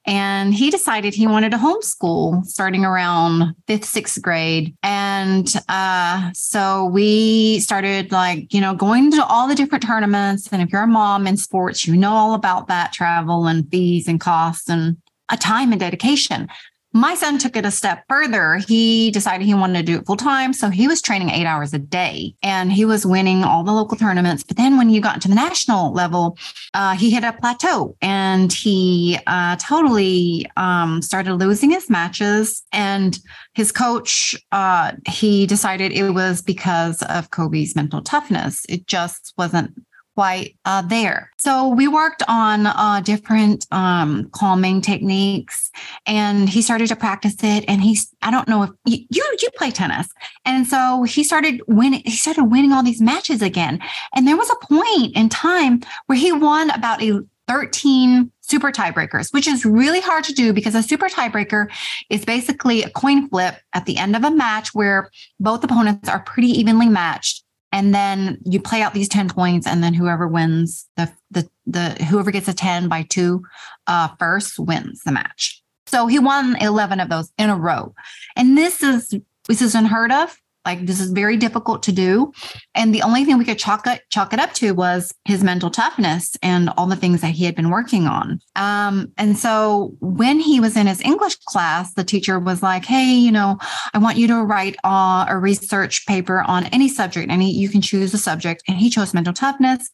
and 0.06 0.54
he 0.54 0.70
decided 0.70 1.14
he 1.14 1.26
wanted 1.26 1.52
to 1.52 1.58
homeschool 1.58 2.44
starting 2.44 2.84
around 2.84 3.56
fifth, 3.66 3.86
sixth 3.86 4.22
grade. 4.22 4.76
And 4.84 5.48
uh, 5.70 6.32
so 6.34 6.84
we 6.84 7.62
started 7.62 8.12
like 8.12 8.54
you 8.54 8.60
know 8.60 8.76
going 8.76 9.10
to 9.12 9.26
all 9.26 9.48
the 9.48 9.56
different 9.56 9.86
tournaments. 9.88 10.50
And 10.52 10.62
if 10.62 10.74
you're 10.74 10.84
a 10.84 10.88
mom 10.88 11.28
in 11.28 11.38
sports, 11.38 11.88
you 11.88 11.96
know 11.96 12.12
all 12.12 12.34
about 12.34 12.68
that 12.68 12.92
travel 12.92 13.48
and 13.48 13.72
fees 13.72 14.10
and 14.10 14.20
costs 14.20 14.68
and 14.68 14.98
a 15.32 15.38
time 15.38 15.72
and 15.72 15.80
dedication. 15.80 16.50
My 16.96 17.14
son 17.14 17.38
took 17.38 17.58
it 17.58 17.66
a 17.66 17.72
step 17.72 18.06
further. 18.08 18.56
He 18.56 19.12
decided 19.12 19.46
he 19.46 19.54
wanted 19.54 19.80
to 19.80 19.84
do 19.84 20.00
it 20.00 20.06
full 20.06 20.16
time. 20.16 20.54
So 20.54 20.70
he 20.70 20.88
was 20.88 21.02
training 21.02 21.30
eight 21.30 21.46
hours 21.46 21.74
a 21.74 21.78
day 21.78 22.34
and 22.42 22.72
he 22.72 22.86
was 22.86 23.06
winning 23.06 23.44
all 23.44 23.66
the 23.66 23.74
local 23.74 23.98
tournaments. 23.98 24.44
But 24.44 24.56
then 24.56 24.78
when 24.78 24.90
you 24.90 25.02
got 25.02 25.22
to 25.24 25.28
the 25.28 25.36
national 25.36 25.92
level, 25.92 26.38
uh, 26.74 26.96
he 26.96 27.10
hit 27.10 27.26
a 27.26 27.34
plateau 27.34 27.98
and 28.02 28.54
he 28.54 29.20
uh, 29.28 29.58
totally 29.58 30.50
um, 30.56 31.02
started 31.02 31.36
losing 31.36 31.72
his 31.72 31.90
matches. 31.90 32.64
And 32.72 33.20
his 33.56 33.74
coach, 33.74 34.34
uh, 34.54 34.94
he 35.06 35.46
decided 35.48 35.92
it 35.92 36.12
was 36.12 36.42
because 36.42 37.02
of 37.02 37.30
Kobe's 37.30 37.76
mental 37.76 38.04
toughness. 38.04 38.66
It 38.70 38.88
just 38.88 39.34
wasn't 39.38 39.74
quite 40.16 40.56
uh, 40.66 40.82
there. 40.82 41.30
So 41.38 41.68
we 41.68 41.88
worked 41.88 42.24
on 42.28 42.68
uh, 42.68 43.02
different 43.04 43.68
um, 43.72 44.30
calming 44.32 44.82
techniques, 44.82 45.72
and 46.06 46.50
he 46.50 46.62
started 46.62 46.88
to 46.88 46.96
practice 46.96 47.36
it. 47.44 47.66
And 47.68 47.82
he's 47.82 48.10
I 48.22 48.32
don't 48.32 48.48
know 48.48 48.64
if 48.64 48.72
you 48.86 49.06
you, 49.10 49.38
you 49.42 49.50
play 49.56 49.72
tennis, 49.72 50.08
and 50.46 50.66
so 50.66 51.04
he 51.04 51.24
started 51.24 51.62
winning. 51.68 52.02
He 52.06 52.12
started 52.16 52.46
winning 52.46 52.72
all 52.72 52.84
these 52.84 53.02
matches 53.02 53.42
again. 53.42 53.80
And 54.16 54.28
there 54.28 54.38
was 54.38 54.50
a 54.50 54.66
point 54.66 55.16
in 55.16 55.30
time 55.30 55.82
where 56.08 56.18
he 56.18 56.32
won 56.32 56.70
about 56.72 57.04
a 57.04 57.20
13 57.48 58.32
super 58.42 58.72
tiebreakers, 58.72 59.34
which 59.34 59.48
is 59.48 59.66
really 59.66 60.02
hard 60.02 60.24
to 60.24 60.34
do 60.34 60.52
because 60.54 60.76
a 60.76 60.82
super 60.82 61.08
tiebreaker 61.08 61.68
is 62.10 62.26
basically 62.26 62.82
a 62.84 62.90
coin 62.90 63.30
flip 63.30 63.56
at 63.74 63.86
the 63.86 63.98
end 63.98 64.16
of 64.16 64.24
a 64.24 64.32
match 64.32 64.74
where 64.74 65.12
both 65.40 65.64
opponents 65.64 66.10
are 66.10 66.22
pretty 66.22 66.48
evenly 66.48 66.90
matched 66.90 67.45
and 67.76 67.94
then 67.94 68.38
you 68.46 68.62
play 68.62 68.82
out 68.82 68.94
these 68.94 69.10
10 69.10 69.28
points 69.28 69.68
and 69.68 69.84
then 69.84 69.94
whoever 69.94 70.30
wins 70.30 70.88
the 70.96 71.12
the 71.30 71.48
the 71.68 71.90
whoever 72.06 72.32
gets 72.32 72.48
a 72.48 72.54
10 72.54 72.88
by 72.88 73.04
2 73.04 73.44
uh 73.88 74.08
first 74.18 74.58
wins 74.58 75.02
the 75.04 75.12
match 75.12 75.62
So 75.88 76.08
he 76.08 76.18
won 76.18 76.56
11 76.62 77.00
of 77.00 77.10
those 77.10 77.32
in 77.38 77.50
a 77.50 77.56
row. 77.56 77.94
And 78.36 78.58
this 78.58 78.82
is 78.82 79.14
this 79.48 79.62
is 79.62 79.76
unheard 79.76 80.12
of. 80.12 80.36
Like 80.66 80.86
this 80.86 81.00
is 81.00 81.12
very 81.12 81.38
difficult 81.38 81.84
to 81.84 81.92
do. 81.92 82.32
And 82.74 82.94
the 82.94 83.04
only 83.04 83.24
thing 83.24 83.38
we 83.38 83.46
could 83.46 83.60
chalk 83.60 83.86
it, 83.86 84.02
chalk 84.10 84.34
it 84.34 84.40
up 84.40 84.54
to 84.54 84.72
was 84.72 85.14
his 85.26 85.44
mental 85.44 85.70
toughness 85.70 86.36
and 86.42 86.70
all 86.78 86.88
the 86.88 86.96
things 86.96 87.22
that 87.22 87.32
he 87.32 87.46
had 87.46 87.56
been 87.56 87.70
working 87.70 88.08
on. 88.08 88.40
Um, 88.56 89.12
and 89.18 89.38
so 89.38 89.96
when 90.00 90.40
he 90.40 90.60
was 90.60 90.76
in 90.76 90.88
his 90.88 91.02
English 91.02 91.36
class, 91.46 91.94
the 91.94 92.04
teacher 92.04 92.40
was 92.40 92.64
like, 92.64 92.86
Hey, 92.86 93.14
you 93.14 93.32
know, 93.32 93.58
I 93.94 94.00
want 94.00 94.18
you 94.18 94.28
to 94.28 94.44
write 94.44 94.76
a 94.84 95.38
research 95.38 96.06
paper 96.08 96.42
on 96.42 96.66
any 96.68 96.90
subject. 96.90 97.32
And 97.32 97.42
he, 97.42 97.52
you 97.52 97.70
can 97.70 97.82
choose 97.82 98.14
a 98.14 98.18
subject. 98.18 98.64
And 98.68 98.78
he 98.78 98.90
chose 98.90 99.14
mental 99.14 99.34
toughness. 99.34 99.90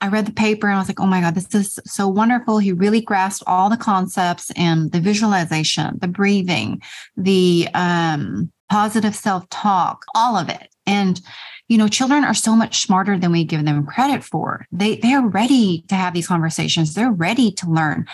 I 0.00 0.08
read 0.08 0.26
the 0.26 0.32
paper 0.32 0.66
and 0.68 0.76
I 0.76 0.78
was 0.78 0.88
like, 0.88 1.00
Oh 1.00 1.06
my 1.06 1.20
God, 1.20 1.34
this 1.34 1.54
is 1.54 1.78
so 1.84 2.08
wonderful. 2.08 2.58
He 2.58 2.72
really 2.72 3.00
grasped 3.00 3.44
all 3.46 3.68
the 3.68 3.76
concepts 3.76 4.50
and 4.56 4.90
the 4.92 5.00
visualization, 5.00 5.98
the 6.00 6.08
breathing, 6.08 6.80
the, 7.16 7.68
um, 7.74 8.50
positive 8.70 9.14
self 9.14 9.48
talk, 9.50 10.04
all 10.14 10.36
of 10.36 10.48
it. 10.48 10.68
And 10.86 11.20
you 11.68 11.78
know, 11.78 11.88
children 11.88 12.24
are 12.24 12.34
so 12.34 12.54
much 12.54 12.82
smarter 12.82 13.18
than 13.18 13.32
we 13.32 13.44
give 13.44 13.64
them 13.64 13.86
credit 13.86 14.22
for. 14.22 14.66
They 14.70 14.96
they're 14.96 15.26
ready 15.26 15.84
to 15.88 15.94
have 15.94 16.14
these 16.14 16.28
conversations. 16.28 16.94
They're 16.94 17.12
ready 17.12 17.52
to 17.52 17.70
learn. 17.70 18.06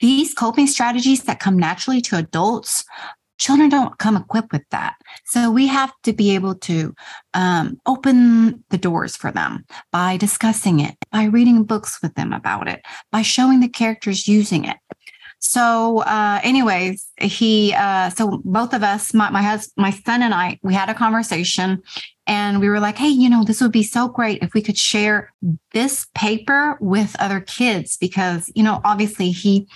These 0.00 0.34
coping 0.34 0.66
strategies 0.66 1.24
that 1.24 1.40
come 1.40 1.58
naturally 1.58 2.00
to 2.02 2.16
adults, 2.16 2.84
children 3.38 3.68
don't 3.68 3.98
come 3.98 4.16
equipped 4.16 4.52
with 4.52 4.68
that. 4.70 4.94
So 5.24 5.50
we 5.50 5.66
have 5.66 5.92
to 6.04 6.12
be 6.12 6.34
able 6.34 6.54
to 6.56 6.94
um, 7.34 7.80
open 7.86 8.64
the 8.70 8.78
doors 8.78 9.16
for 9.16 9.32
them 9.32 9.64
by 9.90 10.16
discussing 10.16 10.80
it, 10.80 10.96
by 11.10 11.24
reading 11.24 11.64
books 11.64 12.00
with 12.02 12.14
them 12.14 12.32
about 12.32 12.68
it, 12.68 12.82
by 13.10 13.22
showing 13.22 13.60
the 13.60 13.68
characters 13.68 14.28
using 14.28 14.64
it. 14.64 14.76
So, 15.44 15.98
uh, 16.02 16.38
anyways, 16.44 17.04
he, 17.20 17.74
uh, 17.74 18.10
so 18.10 18.40
both 18.44 18.72
of 18.72 18.84
us, 18.84 19.12
my, 19.12 19.28
my 19.30 19.42
husband, 19.42 19.72
my 19.76 19.90
son 19.90 20.22
and 20.22 20.32
I, 20.32 20.60
we 20.62 20.72
had 20.72 20.88
a 20.88 20.94
conversation 20.94 21.82
and 22.28 22.60
we 22.60 22.68
were 22.68 22.78
like, 22.78 22.96
Hey, 22.96 23.08
you 23.08 23.28
know, 23.28 23.42
this 23.42 23.60
would 23.60 23.72
be 23.72 23.82
so 23.82 24.06
great 24.06 24.40
if 24.40 24.54
we 24.54 24.62
could 24.62 24.78
share 24.78 25.32
this 25.72 26.06
paper 26.14 26.78
with 26.80 27.16
other 27.18 27.40
kids 27.40 27.96
because, 27.96 28.50
you 28.54 28.62
know, 28.62 28.80
obviously 28.84 29.32
he, 29.32 29.66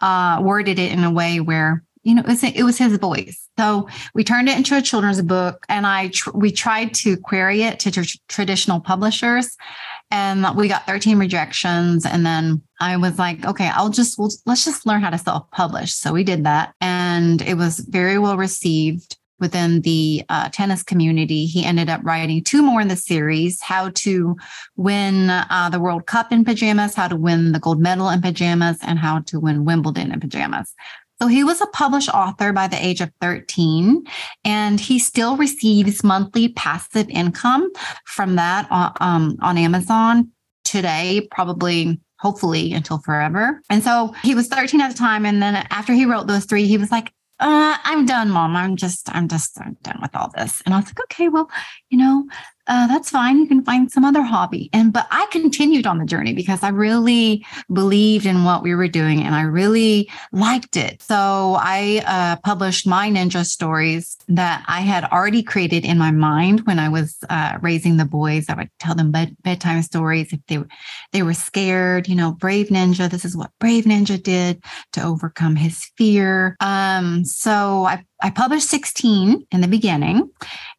uh, 0.00 0.40
worded 0.40 0.78
it 0.78 0.90
in 0.90 1.04
a 1.04 1.10
way 1.10 1.40
where, 1.40 1.84
you 2.04 2.14
know, 2.14 2.22
it 2.22 2.26
was, 2.26 2.42
it 2.42 2.64
was 2.64 2.78
his 2.78 2.96
voice. 2.96 3.50
So 3.58 3.88
we 4.14 4.24
turned 4.24 4.48
it 4.48 4.56
into 4.56 4.78
a 4.78 4.82
children's 4.82 5.20
book 5.20 5.66
and 5.68 5.86
I, 5.86 6.08
tr- 6.08 6.30
we 6.34 6.50
tried 6.52 6.94
to 6.94 7.18
query 7.18 7.64
it 7.64 7.78
to 7.80 7.90
tr- 7.90 8.16
traditional 8.28 8.80
publishers 8.80 9.58
and 10.12 10.46
we 10.56 10.68
got 10.68 10.86
13 10.86 11.18
rejections. 11.18 12.06
And 12.06 12.24
then 12.24 12.62
i 12.80 12.96
was 12.96 13.16
like 13.16 13.46
okay 13.46 13.70
i'll 13.74 13.90
just 13.90 14.18
we'll, 14.18 14.30
let's 14.44 14.64
just 14.64 14.86
learn 14.86 15.00
how 15.00 15.10
to 15.10 15.18
self-publish. 15.18 15.92
So 15.92 16.12
we 16.12 16.22
did 16.24 16.44
that. 16.44 16.74
And 16.80 17.42
it 17.42 17.54
was 17.54 17.80
very 17.80 18.18
well 18.18 18.36
received 18.36 19.16
within 19.42 19.80
the 19.80 20.22
uh, 20.28 20.48
tennis 20.50 20.82
community. 20.84 21.46
He 21.46 21.64
ended 21.64 21.90
up 21.90 22.00
writing 22.04 22.44
two 22.44 22.62
more 22.62 22.80
in 22.80 22.88
the 22.88 22.96
series 22.96 23.60
how 23.60 23.90
to 23.96 24.36
win 24.76 25.30
uh, 25.30 25.68
the 25.70 25.80
world 25.80 26.06
cup 26.06 26.30
in 26.32 26.44
pajamas 26.44 26.94
how 26.94 27.08
to 27.08 27.16
win 27.16 27.52
the 27.52 27.58
gold 27.58 27.80
medal 27.80 28.08
in 28.08 28.22
pajamas 28.22 28.78
and 28.82 28.98
how 28.98 29.18
to 29.20 29.40
win 29.40 29.64
wimbledon 29.64 30.12
in 30.12 30.20
pajamas 30.20 30.72
so 31.22 31.28
he 31.28 31.44
was 31.44 31.60
a 31.60 31.66
published 31.66 32.08
author 32.08 32.52
by 32.52 32.66
the 32.66 32.84
age 32.84 33.00
of 33.00 33.12
13, 33.20 34.04
and 34.44 34.80
he 34.80 34.98
still 34.98 35.36
receives 35.36 36.02
monthly 36.02 36.48
passive 36.48 37.08
income 37.08 37.70
from 38.06 38.34
that 38.34 38.66
on, 38.72 38.92
uh, 39.00 39.04
um, 39.04 39.36
on 39.40 39.56
Amazon 39.56 40.32
today, 40.64 41.28
probably 41.30 42.00
hopefully 42.18 42.72
until 42.72 42.98
forever. 42.98 43.62
And 43.70 43.84
so 43.84 44.12
he 44.24 44.34
was 44.34 44.48
13 44.48 44.80
at 44.80 44.90
the 44.90 44.98
time. 44.98 45.24
And 45.24 45.40
then 45.40 45.64
after 45.70 45.92
he 45.92 46.06
wrote 46.06 46.26
those 46.26 46.44
three, 46.44 46.66
he 46.66 46.76
was 46.76 46.90
like, 46.90 47.12
uh, 47.38 47.76
I'm 47.84 48.04
done, 48.04 48.28
mom. 48.28 48.56
I'm 48.56 48.74
just, 48.74 49.08
I'm 49.14 49.28
just 49.28 49.60
I'm 49.60 49.76
done 49.84 50.00
with 50.02 50.16
all 50.16 50.32
this. 50.36 50.60
And 50.66 50.74
I 50.74 50.78
was 50.78 50.86
like, 50.86 51.02
okay, 51.04 51.28
well, 51.28 51.48
you 51.88 51.98
know, 51.98 52.26
uh, 52.68 52.86
that's 52.86 53.10
fine. 53.10 53.38
You 53.38 53.46
can 53.46 53.64
find 53.64 53.90
some 53.90 54.04
other 54.04 54.22
hobby. 54.22 54.70
And, 54.72 54.92
but 54.92 55.06
I 55.10 55.26
continued 55.32 55.86
on 55.86 55.98
the 55.98 56.04
journey 56.04 56.32
because 56.32 56.62
I 56.62 56.68
really 56.68 57.44
believed 57.72 58.24
in 58.24 58.44
what 58.44 58.62
we 58.62 58.74
were 58.74 58.88
doing 58.88 59.22
and 59.22 59.34
I 59.34 59.42
really 59.42 60.08
liked 60.30 60.76
it. 60.76 61.02
So 61.02 61.56
I 61.58 62.02
uh, 62.06 62.36
published 62.44 62.86
my 62.86 63.10
ninja 63.10 63.44
stories 63.44 64.16
that 64.28 64.64
I 64.68 64.80
had 64.80 65.04
already 65.04 65.42
created 65.42 65.84
in 65.84 65.98
my 65.98 66.12
mind 66.12 66.60
when 66.60 66.78
I 66.78 66.88
was 66.88 67.18
uh, 67.28 67.58
raising 67.60 67.96
the 67.96 68.04
boys. 68.04 68.48
I 68.48 68.54
would 68.54 68.70
tell 68.78 68.94
them 68.94 69.10
bed- 69.10 69.36
bedtime 69.42 69.82
stories 69.82 70.32
if 70.32 70.40
they, 70.46 70.58
they 71.12 71.22
were 71.22 71.34
scared, 71.34 72.08
you 72.08 72.14
know, 72.14 72.30
brave 72.32 72.68
ninja. 72.68 73.10
This 73.10 73.24
is 73.24 73.36
what 73.36 73.50
brave 73.58 73.84
ninja 73.84 74.22
did 74.22 74.62
to 74.92 75.02
overcome 75.02 75.56
his 75.56 75.90
fear. 75.96 76.56
Um, 76.60 77.24
so 77.24 77.84
I 77.86 78.04
I 78.22 78.30
published 78.30 78.68
16 78.68 79.46
in 79.50 79.60
the 79.60 79.68
beginning, 79.68 80.30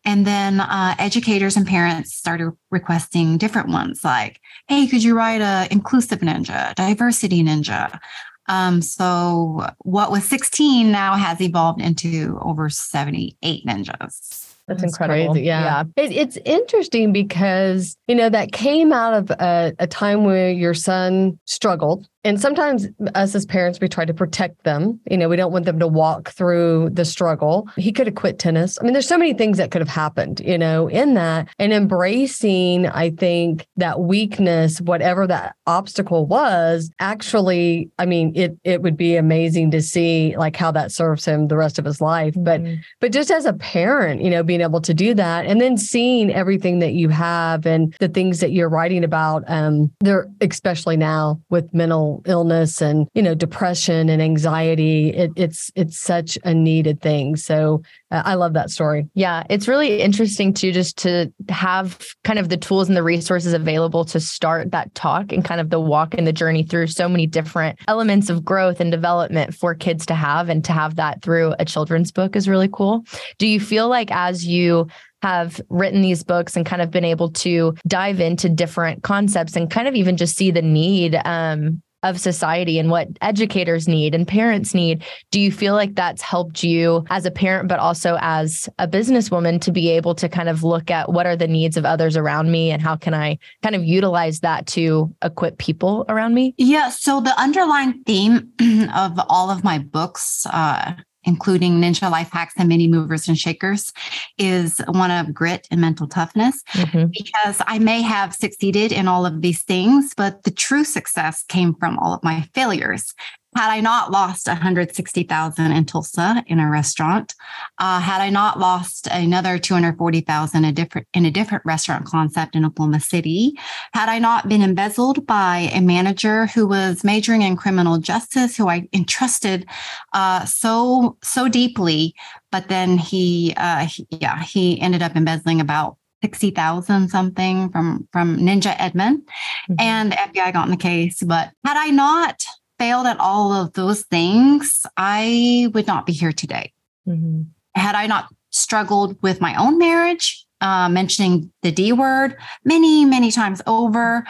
and 0.05 0.25
then 0.25 0.61
uh, 0.61 0.95
educators 0.97 1.57
and 1.57 1.67
parents 1.67 2.15
started 2.15 2.51
requesting 2.71 3.37
different 3.37 3.69
ones 3.69 4.03
like, 4.03 4.39
hey, 4.67 4.87
could 4.87 5.03
you 5.03 5.15
write 5.15 5.41
a 5.41 5.67
inclusive 5.71 6.19
ninja, 6.19 6.73
diversity 6.75 7.43
ninja? 7.43 7.99
Um, 8.47 8.81
so 8.81 9.67
what 9.79 10.11
was 10.11 10.25
16 10.25 10.91
now 10.91 11.15
has 11.15 11.39
evolved 11.41 11.81
into 11.81 12.39
over 12.41 12.69
78 12.69 13.65
ninjas. 13.65 14.53
That's, 14.67 14.81
That's 14.81 14.83
incredible. 14.83 15.33
Crazy. 15.33 15.45
Yeah. 15.45 15.83
yeah. 15.97 16.03
It, 16.03 16.11
it's 16.11 16.37
interesting 16.45 17.11
because, 17.11 17.97
you 18.07 18.15
know, 18.15 18.29
that 18.29 18.51
came 18.51 18.93
out 18.93 19.13
of 19.13 19.31
a, 19.31 19.73
a 19.79 19.87
time 19.87 20.23
where 20.23 20.49
your 20.51 20.73
son 20.73 21.39
struggled 21.45 22.07
and 22.23 22.39
sometimes 22.39 22.87
us 23.15 23.35
as 23.35 23.45
parents 23.45 23.79
we 23.79 23.87
try 23.87 24.05
to 24.05 24.13
protect 24.13 24.63
them. 24.63 24.99
You 25.09 25.17
know 25.17 25.29
we 25.29 25.35
don't 25.35 25.51
want 25.51 25.65
them 25.65 25.79
to 25.79 25.87
walk 25.87 26.29
through 26.29 26.89
the 26.91 27.05
struggle. 27.05 27.67
He 27.77 27.91
could 27.91 28.07
have 28.07 28.15
quit 28.15 28.39
tennis. 28.39 28.77
I 28.79 28.83
mean 28.83 28.93
there's 28.93 29.07
so 29.07 29.17
many 29.17 29.33
things 29.33 29.57
that 29.57 29.71
could 29.71 29.81
have 29.81 29.89
happened 29.89 30.41
you 30.41 30.57
know 30.57 30.87
in 30.87 31.13
that. 31.15 31.47
And 31.59 31.73
embracing 31.73 32.87
i 32.87 33.09
think 33.09 33.67
that 33.77 33.99
weakness 33.99 34.79
whatever 34.81 35.27
that 35.27 35.55
obstacle 35.67 36.25
was 36.25 36.91
actually 36.99 37.89
i 37.99 38.05
mean 38.05 38.31
it 38.35 38.57
it 38.63 38.81
would 38.81 38.97
be 38.97 39.15
amazing 39.15 39.71
to 39.71 39.81
see 39.81 40.35
like 40.37 40.55
how 40.55 40.71
that 40.71 40.91
serves 40.91 41.25
him 41.25 41.47
the 41.47 41.57
rest 41.57 41.79
of 41.79 41.85
his 41.85 42.01
life. 42.01 42.33
But 42.37 42.61
mm-hmm. 42.61 42.81
but 42.99 43.11
just 43.11 43.31
as 43.31 43.45
a 43.45 43.53
parent 43.53 44.21
you 44.21 44.29
know 44.29 44.43
being 44.43 44.61
able 44.61 44.81
to 44.81 44.93
do 44.93 45.13
that 45.13 45.45
and 45.45 45.59
then 45.59 45.77
seeing 45.77 46.31
everything 46.31 46.79
that 46.79 46.93
you 46.93 47.09
have 47.09 47.65
and 47.65 47.93
the 47.99 48.07
things 48.07 48.39
that 48.39 48.51
you're 48.51 48.69
writing 48.69 49.03
about 49.03 49.43
um 49.47 49.91
there 49.99 50.27
especially 50.41 50.97
now 50.97 51.41
with 51.49 51.73
mental 51.73 52.12
illness 52.25 52.81
and 52.81 53.07
you 53.13 53.21
know 53.21 53.35
depression 53.35 54.09
and 54.09 54.21
anxiety 54.21 55.09
it, 55.09 55.31
it's 55.35 55.71
it's 55.75 55.97
such 55.99 56.37
a 56.43 56.53
needed 56.53 57.01
thing. 57.01 57.35
So 57.35 57.81
uh, 58.11 58.21
i 58.25 58.35
love 58.35 58.53
that 58.53 58.69
story. 58.69 59.07
Yeah 59.13 59.43
it's 59.49 59.67
really 59.67 60.01
interesting 60.01 60.53
to 60.55 60.71
just 60.71 60.97
to 60.99 61.31
have 61.49 61.99
kind 62.23 62.39
of 62.39 62.49
the 62.49 62.57
tools 62.57 62.87
and 62.87 62.97
the 62.97 63.03
resources 63.03 63.53
available 63.53 64.05
to 64.05 64.19
start 64.19 64.71
that 64.71 64.93
talk 64.95 65.31
and 65.31 65.43
kind 65.43 65.61
of 65.61 65.69
the 65.69 65.79
walk 65.79 66.13
and 66.13 66.25
the 66.27 66.33
journey 66.33 66.63
through 66.63 66.87
so 66.87 67.07
many 67.07 67.27
different 67.27 67.79
elements 67.87 68.29
of 68.29 68.43
growth 68.43 68.79
and 68.79 68.91
development 68.91 69.53
for 69.53 69.75
kids 69.75 70.05
to 70.05 70.15
have 70.15 70.49
and 70.49 70.63
to 70.65 70.71
have 70.71 70.95
that 70.95 71.21
through 71.21 71.53
a 71.59 71.65
children's 71.65 72.11
book 72.11 72.35
is 72.35 72.47
really 72.47 72.69
cool. 72.71 73.03
Do 73.37 73.47
you 73.47 73.59
feel 73.59 73.87
like 73.87 74.11
as 74.11 74.45
you 74.45 74.87
have 75.21 75.61
written 75.69 76.01
these 76.01 76.23
books 76.23 76.57
and 76.57 76.65
kind 76.65 76.81
of 76.81 76.91
been 76.91 77.05
able 77.05 77.31
to 77.31 77.73
dive 77.87 78.19
into 78.19 78.49
different 78.49 79.03
concepts 79.03 79.55
and 79.55 79.71
kind 79.71 79.87
of 79.87 79.95
even 79.95 80.17
just 80.17 80.35
see 80.35 80.51
the 80.51 80.61
need 80.61 81.15
um, 81.23 81.81
of 82.03 82.19
society 82.19 82.77
and 82.77 82.89
what 82.89 83.07
educators 83.21 83.87
need 83.87 84.13
and 84.13 84.27
parents 84.27 84.73
need. 84.73 85.03
Do 85.31 85.39
you 85.39 85.51
feel 85.51 85.73
like 85.73 85.95
that's 85.95 86.21
helped 86.21 86.63
you 86.63 87.05
as 87.09 87.25
a 87.25 87.31
parent, 87.31 87.69
but 87.69 87.79
also 87.79 88.17
as 88.21 88.69
a 88.77 88.87
businesswoman 88.87 89.61
to 89.61 89.71
be 89.71 89.89
able 89.89 90.15
to 90.15 90.29
kind 90.29 90.49
of 90.49 90.63
look 90.63 90.91
at 90.91 91.11
what 91.11 91.25
are 91.25 91.35
the 91.35 91.47
needs 91.47 91.77
of 91.77 91.85
others 91.85 92.15
around 92.15 92.51
me 92.51 92.71
and 92.71 92.81
how 92.81 92.95
can 92.95 93.13
I 93.13 93.39
kind 93.61 93.75
of 93.75 93.83
utilize 93.83 94.41
that 94.41 94.67
to 94.67 95.13
equip 95.23 95.57
people 95.57 96.05
around 96.09 96.33
me? 96.33 96.53
Yeah. 96.57 96.89
So 96.89 97.21
the 97.21 97.39
underlying 97.39 98.03
theme 98.03 98.51
of 98.95 99.19
all 99.29 99.49
of 99.49 99.63
my 99.63 99.79
books, 99.79 100.45
uh, 100.47 100.93
including 101.23 101.81
Ninja 101.81 102.09
Life 102.09 102.31
Hacks 102.31 102.53
and 102.57 102.69
Mini 102.69 102.87
Movers 102.87 103.27
and 103.27 103.37
Shakers, 103.37 103.91
is 104.37 104.81
one 104.87 105.11
of 105.11 105.33
grit 105.33 105.67
and 105.71 105.81
mental 105.81 106.07
toughness. 106.07 106.63
Mm-hmm. 106.73 107.11
Because 107.11 107.61
I 107.67 107.79
may 107.79 108.01
have 108.01 108.33
succeeded 108.33 108.91
in 108.91 109.07
all 109.07 109.25
of 109.25 109.41
these 109.41 109.63
things, 109.63 110.13
but 110.15 110.43
the 110.43 110.51
true 110.51 110.83
success 110.83 111.43
came 111.47 111.73
from 111.75 111.97
all 111.99 112.13
of 112.13 112.23
my 112.23 112.41
failures. 112.53 113.13
Had 113.55 113.71
I 113.71 113.81
not 113.81 114.11
lost 114.11 114.47
160,000 114.47 115.71
in 115.71 115.85
Tulsa 115.85 116.43
in 116.47 116.59
a 116.59 116.69
restaurant, 116.69 117.33
uh, 117.79 117.99
had 117.99 118.21
I 118.21 118.29
not 118.29 118.59
lost 118.59 119.07
another 119.11 119.57
240,000 119.57 120.65
a 120.65 120.71
different 120.71 121.07
in 121.13 121.25
a 121.25 121.31
different 121.31 121.65
restaurant 121.65 122.05
concept 122.05 122.55
in 122.55 122.65
Oklahoma 122.65 122.99
City, 122.99 123.53
had 123.93 124.09
I 124.09 124.19
not 124.19 124.49
been 124.49 124.61
embezzled 124.61 125.25
by 125.25 125.69
a 125.73 125.81
manager 125.81 126.47
who 126.47 126.67
was 126.67 127.03
majoring 127.03 127.41
in 127.41 127.55
criminal 127.55 127.97
justice, 127.97 128.57
who 128.57 128.69
I 128.69 128.87
entrusted 128.93 129.65
uh, 130.13 130.45
so 130.45 131.17
so 131.23 131.47
deeply, 131.47 132.15
but 132.51 132.69
then 132.69 132.97
he, 132.97 133.53
uh, 133.57 133.85
he, 133.85 134.07
yeah, 134.09 134.41
he 134.43 134.79
ended 134.81 135.01
up 135.01 135.15
embezzling 135.15 135.61
about 135.61 135.97
60,000 136.23 137.09
something 137.09 137.69
from 137.69 138.07
from 138.13 138.37
Ninja 138.37 138.73
Edmond 138.79 139.27
mm-hmm. 139.27 139.75
and 139.77 140.13
FBI 140.13 140.53
got 140.53 140.65
in 140.65 140.71
the 140.71 140.77
case 140.77 141.21
but 141.21 141.51
had 141.65 141.75
I 141.75 141.89
not 141.89 142.45
failed 142.79 143.07
at 143.07 143.19
all 143.19 143.53
of 143.53 143.73
those 143.73 144.03
things, 144.03 144.85
I 144.97 145.69
would 145.73 145.87
not 145.87 146.05
be 146.05 146.13
here 146.13 146.31
today. 146.31 146.73
Mhm. 147.07 147.47
Had 147.75 147.95
I 147.95 148.07
not 148.07 148.27
struggled 148.51 149.17
with 149.21 149.41
my 149.41 149.55
own 149.55 149.77
marriage, 149.77 150.45
uh, 150.61 150.87
mentioning 150.89 151.51
the 151.61 151.71
D 151.71 151.91
word 151.91 152.37
many, 152.63 153.05
many 153.05 153.31
times 153.31 153.61
over, 153.67 154.25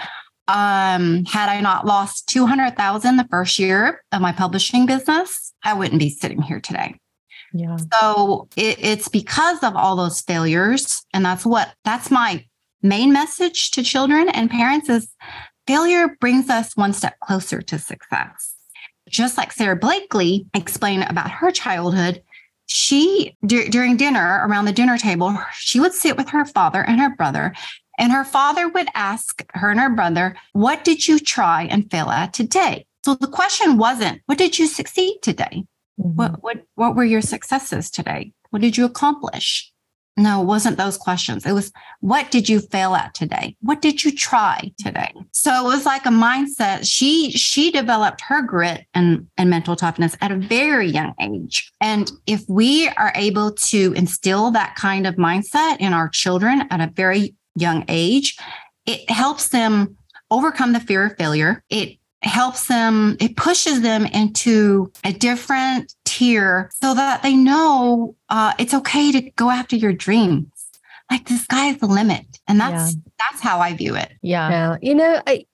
um, 0.47 1.25
had 1.25 1.49
I 1.49 1.61
not 1.61 1.85
lost 1.85 2.27
200,000 2.27 3.17
the 3.17 3.27
first 3.29 3.59
year 3.59 4.03
of 4.11 4.21
my 4.21 4.31
publishing 4.31 4.85
business, 4.85 5.53
I 5.63 5.73
wouldn't 5.73 5.99
be 5.99 6.09
sitting 6.09 6.41
here 6.41 6.59
today. 6.59 6.95
Yeah. 7.53 7.77
So 7.93 8.47
it, 8.55 8.77
it's 8.79 9.07
because 9.07 9.63
of 9.63 9.75
all 9.75 9.95
those 9.95 10.21
failures. 10.21 11.05
And 11.13 11.23
that's 11.23 11.45
what, 11.45 11.73
that's 11.85 12.09
my 12.09 12.45
main 12.81 13.13
message 13.13 13.71
to 13.71 13.83
children 13.83 14.27
and 14.29 14.49
parents 14.49 14.89
is 14.89 15.07
failure 15.67 16.15
brings 16.19 16.49
us 16.49 16.75
one 16.75 16.93
step 16.93 17.19
closer 17.19 17.61
to 17.61 17.79
success. 17.79 18.55
Just 19.09 19.37
like 19.37 19.51
Sara 19.51 19.75
Blakely 19.75 20.45
explained 20.53 21.05
about 21.09 21.29
her 21.29 21.51
childhood, 21.51 22.23
she 22.67 23.37
dur- 23.45 23.67
during 23.69 23.97
dinner 23.97 24.41
around 24.47 24.65
the 24.65 24.71
dinner 24.71 24.97
table, 24.97 25.37
she 25.53 25.79
would 25.79 25.93
sit 25.93 26.17
with 26.17 26.29
her 26.29 26.45
father 26.45 26.83
and 26.83 26.99
her 26.99 27.15
brother, 27.15 27.53
and 27.99 28.11
her 28.11 28.23
father 28.23 28.67
would 28.69 28.87
ask 28.95 29.45
her 29.53 29.69
and 29.69 29.79
her 29.79 29.89
brother, 29.89 30.35
"What 30.53 30.83
did 30.83 31.07
you 31.07 31.19
try 31.19 31.63
and 31.63 31.89
fail 31.91 32.09
at 32.09 32.33
today?" 32.33 32.85
So 33.05 33.15
the 33.15 33.27
question 33.27 33.77
wasn't, 33.77 34.21
"What 34.25 34.37
did 34.37 34.57
you 34.57 34.67
succeed 34.67 35.19
today?" 35.21 35.65
Mhm. 35.99 36.15
What 36.15 36.43
what 36.43 36.63
what 36.75 36.95
were 36.95 37.03
your 37.03 37.21
successes 37.21 37.91
today? 37.91 38.31
What 38.49 38.61
did 38.61 38.77
you 38.77 38.85
accomplish? 38.85 39.71
No, 40.15 40.41
it 40.41 40.45
wasn't 40.45 40.77
those 40.77 40.95
questions. 40.95 41.45
It 41.45 41.53
was 41.53 41.71
what 42.01 42.29
did 42.29 42.47
you 42.47 42.59
fail 42.59 42.93
at 42.93 43.15
today? 43.15 43.55
What 43.61 43.81
did 43.81 44.03
you 44.03 44.15
try 44.15 44.71
today? 44.77 45.11
So 45.31 45.51
it 45.51 45.63
was 45.63 45.85
like 45.85 46.05
a 46.05 46.09
mindset. 46.09 46.87
She 46.87 47.31
she 47.31 47.71
developed 47.71 48.21
her 48.21 48.43
grit 48.43 48.85
and, 48.93 49.27
and 49.37 49.49
mental 49.49 49.75
toughness 49.75 50.15
at 50.21 50.31
a 50.31 50.35
very 50.35 50.87
young 50.87 51.15
age. 51.19 51.71
And 51.81 52.11
if 52.27 52.43
we 52.47 52.89
are 52.89 53.11
able 53.15 53.53
to 53.53 53.93
instill 53.93 54.51
that 54.51 54.75
kind 54.75 55.07
of 55.07 55.15
mindset 55.15 55.77
in 55.79 55.93
our 55.93 56.09
children 56.09 56.67
at 56.69 56.79
a 56.79 56.91
very 56.93 57.33
young 57.55 57.83
age, 57.87 58.37
it 58.85 59.09
helps 59.09 59.49
them 59.49 59.97
overcome 60.29 60.73
the 60.73 60.79
fear 60.79 61.07
of 61.07 61.17
failure. 61.17 61.63
It 61.69 61.97
helps 62.21 62.67
them, 62.67 63.17
it 63.19 63.35
pushes 63.35 63.81
them 63.81 64.05
into 64.05 64.91
a 65.03 65.11
different 65.11 65.93
tier 66.13 66.69
so 66.73 66.93
that 66.93 67.23
they 67.23 67.35
know 67.35 68.15
uh, 68.29 68.53
it's 68.59 68.73
okay 68.73 69.11
to 69.11 69.21
go 69.31 69.49
after 69.49 69.75
your 69.75 69.93
dreams. 69.93 70.47
Like 71.11 71.27
the 71.27 71.37
sky's 71.37 71.77
the 71.77 71.87
limit. 71.87 72.25
And 72.47 72.59
that's 72.59 72.95
that's 72.95 73.41
how 73.41 73.59
I 73.59 73.73
view 73.73 73.95
it. 73.95 74.11
Yeah. 74.21 74.49
Yeah. 74.49 74.77
You 74.81 74.95
know, 74.95 75.21
I, 75.27 75.31
I, 75.31 75.45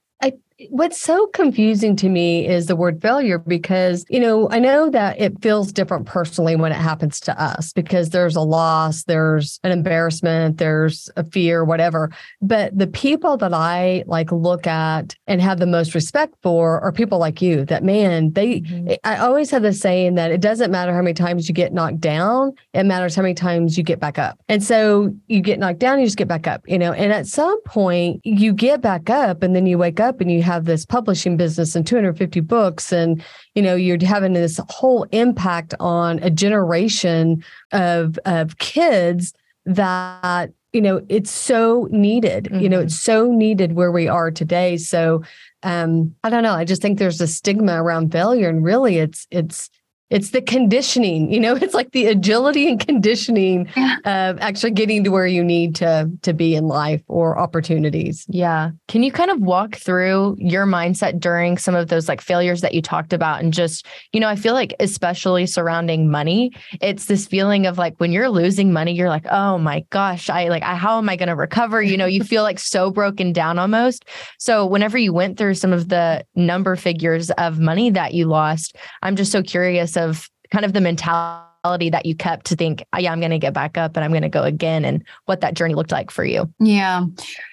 what's 0.69 0.99
so 0.99 1.27
confusing 1.27 1.95
to 1.95 2.09
me 2.09 2.45
is 2.45 2.65
the 2.65 2.75
word 2.75 3.01
failure 3.01 3.39
because, 3.39 4.05
you 4.09 4.19
know, 4.19 4.49
I 4.49 4.59
know 4.59 4.89
that 4.89 5.19
it 5.19 5.41
feels 5.41 5.71
different 5.71 6.05
personally 6.05 6.55
when 6.55 6.71
it 6.71 6.77
happens 6.77 7.19
to 7.21 7.41
us 7.41 7.71
because 7.71 8.09
there's 8.09 8.35
a 8.35 8.41
loss, 8.41 9.03
there's 9.03 9.59
an 9.63 9.71
embarrassment, 9.71 10.57
there's 10.57 11.09
a 11.15 11.23
fear, 11.23 11.63
whatever. 11.63 12.11
But 12.41 12.77
the 12.77 12.87
people 12.87 13.37
that 13.37 13.53
I 13.53 14.03
like 14.05 14.31
look 14.31 14.67
at 14.67 15.15
and 15.27 15.41
have 15.41 15.59
the 15.59 15.65
most 15.65 15.95
respect 15.95 16.35
for 16.43 16.81
are 16.81 16.91
people 16.91 17.19
like 17.19 17.41
you 17.41 17.63
that, 17.65 17.83
man, 17.83 18.33
they, 18.33 18.61
Mhm. 18.61 18.97
I 19.03 19.17
always 19.17 19.51
have 19.51 19.61
the 19.61 19.71
saying 19.71 20.15
that 20.15 20.31
it 20.31 20.41
doesn't 20.41 20.71
matter 20.71 20.93
how 20.93 21.01
many 21.01 21.13
times 21.13 21.47
you 21.47 21.55
get 21.55 21.73
knocked 21.73 22.01
down, 22.01 22.51
it 22.73 22.83
matters 22.83 23.15
how 23.15 23.21
many 23.21 23.33
times 23.33 23.77
you 23.77 23.83
get 23.83 23.99
back 23.99 24.19
up. 24.19 24.37
And 24.49 24.61
so 24.61 25.13
you 25.27 25.41
get 25.41 25.59
knocked 25.59 25.79
down, 25.79 25.99
you 25.99 26.05
just 26.05 26.17
get 26.17 26.27
back 26.27 26.47
up, 26.47 26.61
you 26.67 26.77
know, 26.77 26.91
and 26.91 27.13
at 27.13 27.27
some 27.27 27.61
point 27.63 28.19
you 28.25 28.51
get 28.51 28.81
back 28.81 29.09
up 29.09 29.41
and 29.41 29.55
then 29.55 29.65
you 29.65 29.77
wake 29.77 29.99
up 29.99 30.19
and 30.19 30.29
you 30.29 30.41
have 30.49 30.65
this 30.65 30.85
publishing 30.85 31.37
business 31.37 31.75
and 31.75 31.85
250 31.85 32.39
books 32.41 32.91
and, 32.91 33.23
you 33.55 33.61
know, 33.61 33.75
you're 33.75 34.03
having 34.03 34.33
this 34.33 34.59
whole 34.69 35.03
impact 35.11 35.73
on 35.79 36.19
a 36.19 36.29
generation 36.29 37.43
of, 37.71 38.17
of 38.25 38.57
kids 38.57 39.33
that, 39.65 40.49
you 40.73 40.81
know, 40.81 41.01
it's 41.09 41.31
so 41.31 41.87
needed, 41.91 42.47
you 42.63 42.69
know, 42.69 42.79
Mhm. 42.79 42.85
it's 42.85 42.99
so 42.99 43.31
needed 43.31 43.73
where 43.73 43.91
we 43.91 44.07
are 44.07 44.31
today. 44.31 44.77
So, 44.77 45.23
um 45.63 46.15
i 46.23 46.29
don't 46.29 46.43
know 46.47 46.53
i 46.53 46.63
just 46.63 46.81
think 46.81 46.97
there's 46.97 47.19
a 47.19 47.27
stigma 47.27 47.83
around 47.83 48.13
failure 48.13 48.47
and 48.47 48.63
really 48.63 48.97
it's 48.97 49.27
it's 49.29 49.69
it's 50.09 50.31
the 50.31 50.41
conditioning 50.41 51.31
you 51.31 51.39
know 51.39 51.55
it's 51.61 51.73
like 51.73 51.91
the 51.91 52.05
agility 52.07 52.69
and 52.69 52.85
conditioning 52.85 53.67
Yeah. 53.75 53.97
of 54.05 54.39
actually 54.39 54.71
getting 54.71 55.03
to 55.03 55.09
where 55.11 55.27
you 55.27 55.43
need 55.43 55.75
to 55.75 56.09
to 56.23 56.33
be 56.33 56.55
in 56.55 56.67
life 56.67 57.01
or 57.07 57.37
opportunities 57.37 58.25
Yeah. 58.29 58.71
Can 58.87 59.03
you 59.03 59.11
kind 59.11 59.29
of 59.31 59.39
walk 59.39 59.75
through 59.75 60.35
your 60.39 60.65
mindset 60.65 61.19
during 61.19 61.57
some 61.57 61.75
of 61.75 61.87
those 61.89 62.07
like 62.07 62.21
failures 62.21 62.61
that 62.61 62.73
you 62.73 62.81
talked 62.81 63.13
about? 63.13 63.41
And 63.41 63.53
just, 63.53 63.85
you 64.13 64.19
know, 64.19 64.27
I 64.27 64.35
feel 64.35 64.53
like, 64.53 64.73
especially 64.79 65.45
surrounding 65.45 66.09
money, 66.09 66.51
it's 66.81 67.05
this 67.05 67.27
feeling 67.27 67.65
of 67.67 67.77
like 67.77 67.95
when 67.97 68.11
you're 68.11 68.29
losing 68.29 68.73
money, 68.73 68.93
you're 68.93 69.09
like, 69.09 69.25
oh 69.29 69.57
my 69.57 69.85
gosh, 69.91 70.29
I 70.29 70.47
like, 70.49 70.63
I, 70.63 70.75
how 70.75 70.97
am 70.97 71.09
I 71.09 71.15
going 71.15 71.29
to 71.29 71.35
recover? 71.35 71.81
You 71.81 71.97
know, 71.97 72.05
you 72.05 72.23
feel 72.23 72.43
like 72.43 72.59
so 72.59 72.89
broken 72.91 73.31
down 73.33 73.59
almost. 73.59 74.05
So, 74.39 74.65
whenever 74.65 74.97
you 74.97 75.13
went 75.13 75.37
through 75.37 75.55
some 75.55 75.73
of 75.73 75.89
the 75.89 76.25
number 76.35 76.75
figures 76.75 77.29
of 77.31 77.59
money 77.59 77.89
that 77.91 78.13
you 78.13 78.25
lost, 78.25 78.75
I'm 79.03 79.15
just 79.15 79.31
so 79.31 79.43
curious 79.43 79.95
of 79.99 80.29
kind 80.51 80.65
of 80.65 80.73
the 80.73 80.81
mentality 80.81 81.89
that 81.89 82.05
you 82.05 82.15
kept 82.15 82.45
to 82.47 82.55
think, 82.55 82.83
"Oh, 82.93 82.99
yeah, 82.99 83.11
I'm 83.11 83.19
going 83.19 83.31
to 83.31 83.39
get 83.39 83.53
back 83.53 83.77
up 83.77 83.95
and 83.95 84.03
I'm 84.03 84.11
going 84.11 84.23
to 84.23 84.29
go 84.29 84.43
again 84.43 84.85
and 84.85 85.03
what 85.25 85.41
that 85.41 85.53
journey 85.53 85.75
looked 85.75 85.91
like 85.91 86.09
for 86.09 86.23
you. 86.23 86.51
Yeah. 86.59 87.05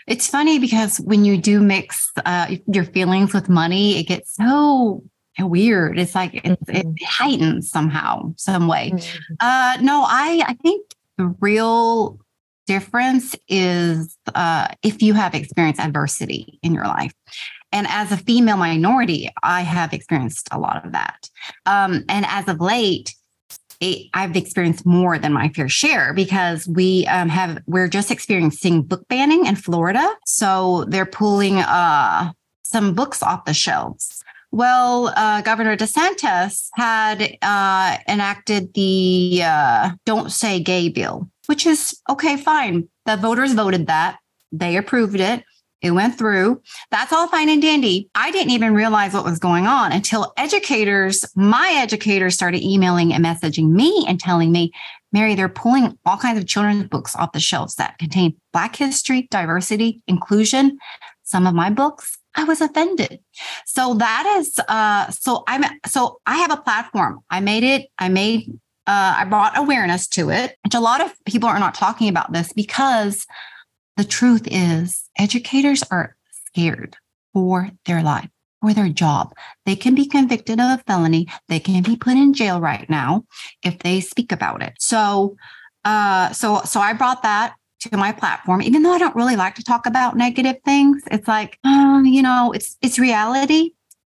It's 0.07 0.29
funny 0.29 0.59
because 0.59 0.99
when 1.01 1.25
you 1.25 1.37
do 1.37 1.61
mix 1.61 2.11
uh, 2.25 2.57
your 2.67 2.85
feelings 2.85 3.35
with 3.35 3.49
money, 3.49 3.99
it 3.99 4.05
gets 4.05 4.35
so 4.37 5.03
weird. 5.39 5.99
It's 5.99 6.15
like 6.15 6.35
it, 6.35 6.59
it 6.69 6.87
heightens 7.05 7.71
somehow, 7.71 8.33
some 8.37 8.69
way. 8.69 8.93
Uh, 9.41 9.77
no, 9.83 10.05
I 10.07 10.43
I 10.47 10.55
think 10.63 10.87
the 11.19 11.35
real 11.41 12.19
difference 12.67 13.37
is 13.49 14.17
uh, 14.35 14.69
if 14.83 15.03
you 15.03 15.15
have 15.15 15.35
experienced 15.35 15.81
adversity 15.81 16.59
in 16.63 16.75
your 16.75 16.85
life. 16.85 17.13
And 17.73 17.87
as 17.89 18.13
a 18.13 18.17
female 18.17 18.57
minority, 18.57 19.31
I 19.43 19.63
have 19.63 19.93
experienced 19.93 20.49
a 20.53 20.59
lot 20.59 20.85
of 20.85 20.93
that. 20.93 21.29
Um, 21.67 22.05
and 22.09 22.25
as 22.27 22.49
of 22.49 22.61
late, 22.61 23.15
it, 23.81 24.09
I've 24.15 24.37
experienced 24.37 24.87
more 24.87 25.19
than 25.19 25.33
my 25.33 25.49
fair 25.51 25.69
share 25.69 26.15
because 26.15 26.67
we 26.67 27.07
um, 27.07 27.29
have 27.29 27.63
we're 27.67 27.89
just 27.89 28.11
experiencing 28.11 28.83
book 28.83 29.07
banning 29.09 29.47
in 29.47 29.57
Florida. 29.57 30.15
So 30.25 30.85
they're 30.89 31.07
pulling 31.07 31.59
uh, 31.59 32.33
some 32.63 32.95
books 32.95 33.23
off 33.23 33.45
the 33.45 33.55
shelves. 33.55 34.23
Well, 34.53 35.13
uh, 35.17 35.43
Governor 35.43 35.77
DeSantis 35.77 36.69
had 36.75 37.37
uh, 37.43 37.99
enacted 38.09 38.73
the 38.75 39.43
uh, 39.45 39.91
"Don't 40.07 40.33
Say 40.33 40.61
Gay" 40.61 40.89
bill, 40.89 41.29
which 41.47 41.67
is 41.67 42.01
okay, 42.09 42.37
fine. 42.37 42.89
The 43.05 43.17
voters 43.17 43.53
voted 43.53 43.89
that; 43.89 44.19
they 44.53 44.77
approved 44.77 45.21
it. 45.21 45.45
It 45.83 45.91
went 45.91 46.17
through. 46.17 46.63
That's 46.91 47.13
all 47.13 47.29
fine 47.29 47.49
and 47.49 47.61
dandy. 47.61 48.09
I 48.15 48.31
didn't 48.31 48.53
even 48.53 48.75
realize 48.75 49.13
what 49.13 49.25
was 49.25 49.39
going 49.39 49.67
on 49.67 49.93
until 49.93 50.33
educators, 50.37 51.25
my 51.37 51.75
educators, 51.77 52.35
started 52.35 52.63
emailing 52.63 53.13
and 53.13 53.25
messaging 53.25 53.71
me 53.71 54.05
and 54.09 54.19
telling 54.19 54.53
me, 54.53 54.73
Mary, 55.13 55.35
they're 55.35 55.49
pulling 55.49 55.99
all 56.05 56.17
kinds 56.17 56.39
of 56.39 56.47
children's 56.47 56.89
books 56.89 57.15
off 57.17 57.33
the 57.33 57.41
shelves 57.41 57.77
that 57.77 57.99
contain 57.99 58.35
Black 58.53 58.75
history, 58.77 59.29
diversity, 59.31 60.01
inclusion. 60.07 60.79
Some 61.23 61.47
of 61.47 61.55
my 61.55 61.71
books, 61.71 62.19
I 62.35 62.45
was 62.45 62.61
offended. 62.61 63.21
So 63.67 63.95
that 63.95 64.37
is, 64.39 64.59
uh, 64.69 65.11
so 65.11 65.45
I'm, 65.47 65.65
so 65.87 66.21
I 66.27 66.39
have 66.39 66.53
a 66.53 66.57
platform. 66.57 67.21
I 67.31 67.41
made 67.41 67.65
it. 67.65 67.89
I 67.99 68.09
made, 68.09 68.51
uh, 68.87 69.17
I 69.19 69.25
brought 69.25 69.59
awareness 69.59 70.07
to 70.09 70.31
it, 70.31 70.57
which 70.65 70.75
a 70.75 70.81
lot 70.81 71.01
of 71.01 71.13
people 71.25 71.49
are 71.49 71.59
not 71.59 71.75
talking 71.75 72.09
about 72.09 72.33
this 72.33 72.53
because 72.53 73.27
the 73.97 74.05
truth 74.05 74.47
is 74.51 75.09
educators 75.19 75.83
are 75.91 76.17
scared 76.49 76.97
for 77.33 77.71
their 77.85 78.03
life 78.03 78.29
for 78.61 78.73
their 78.73 78.89
job. 78.89 79.35
They 79.65 79.77
can 79.77 79.95
be 79.95 80.07
convicted 80.07 80.61
of 80.61 80.81
a 80.81 80.83
felony. 80.87 81.29
They 81.49 81.61
can 81.61 81.83
be 81.83 81.97
put 81.97 82.15
in 82.15 82.35
jail 82.35 82.61
right 82.61 82.89
now 82.89 83.25
if 83.63 83.79
they 83.81 84.01
speak 84.01 84.33
about 84.33 84.63
it. 84.63 84.75
So 84.79 85.37
uh 85.85 86.33
so 86.33 86.63
so 86.65 86.81
i 86.81 86.93
brought 86.93 87.23
that 87.23 87.55
to 87.81 87.97
my 87.97 88.13
platform. 88.13 88.63
Even 88.63 88.83
though 88.83 88.93
i 88.93 88.99
don't 88.99 89.15
really 89.15 89.37
like 89.37 89.55
to 89.57 89.63
talk 89.63 89.87
about 89.87 90.17
negative 90.17 90.57
things 90.65 91.03
it's 91.11 91.29
like 91.29 91.59
um 91.65 92.05
you 92.05 92.23
know 92.23 92.53
it's 92.55 92.77
it's 92.83 92.99
reality. 92.99 93.73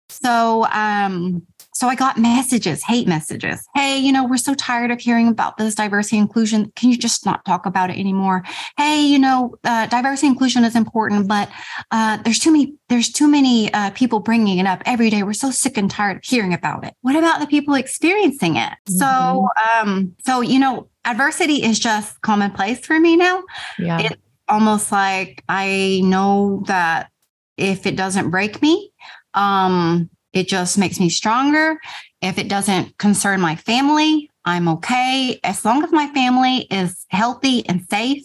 So 0.10 0.66
um 0.72 1.48
so 1.74 1.88
I 1.88 1.96
got 1.96 2.18
messages, 2.18 2.84
hate 2.84 3.08
messages. 3.08 3.66
Hey, 3.76 3.98
you 3.98 4.12
know, 4.12 4.26
we're 4.26 4.38
so 4.38 4.54
tired 4.54 4.92
of 4.92 5.00
hearing 5.00 5.28
about 5.28 5.58
this 5.58 5.76
diversity 5.76 6.18
inclusion. 6.18 6.72
Can 6.76 6.90
you 6.90 6.98
just 6.98 7.26
not 7.26 7.44
talk 7.46 7.66
about 7.66 7.90
it 7.90 7.98
anymore? 7.98 8.44
Hey, 8.78 9.02
you 9.02 9.20
know, 9.20 9.56
uh, 9.64 9.88
diversity 9.88 10.28
inclusion 10.28 10.64
is 10.64 10.76
important, 10.76 11.28
but 11.28 11.50
uh, 11.92 12.18
there's 12.24 12.40
too 12.40 12.52
many 12.52 12.74
there's 12.90 13.12
too 13.12 13.28
many 13.28 13.74
uh, 13.74 13.90
people 13.92 14.20
bringing 14.20 14.60
it 14.60 14.68
up 14.68 14.84
every 14.86 15.10
day. 15.10 15.24
We're 15.24 15.34
so 15.34 15.50
sick 15.52 15.78
and 15.78 15.90
tired 15.90 16.18
of 16.18 16.24
hearing 16.24 16.54
about 16.54 16.86
it. 16.86 16.94
What 17.02 17.16
about 17.16 17.40
the 17.40 17.48
people 17.48 17.74
experiencing 17.74 18.56
it? 18.56 18.74
So, 18.88 19.48
um, 19.82 20.16
so 20.26 20.42
you 20.42 20.60
know, 20.60 20.90
adversity 21.06 21.64
is 21.64 21.80
just 21.80 22.22
commonplace 22.22 22.86
for 22.86 23.00
me 23.00 23.16
now. 23.16 23.44
Yeah. 23.80 24.00
It- 24.02 24.20
Almost 24.50 24.92
like 24.92 25.42
I 25.48 26.02
know 26.04 26.64
that 26.68 27.10
if 27.56 27.86
it 27.88 27.96
doesn't 27.96 28.30
break 28.30 28.62
me, 28.62 28.92
um, 29.34 30.10
It 30.34 30.48
just 30.48 30.78
makes 30.78 31.00
me 31.00 31.10
stronger. 31.10 31.80
If 32.22 32.38
it 32.38 32.50
doesn't 32.50 32.98
concern 32.98 33.40
my 33.40 33.56
family, 33.56 34.30
I'm 34.46 34.68
okay. 34.68 35.40
As 35.44 35.64
long 35.64 35.84
as 35.84 35.92
my 35.92 36.08
family 36.08 36.68
is 36.70 37.06
healthy 37.10 37.68
and 37.68 37.86
safe, 37.90 38.24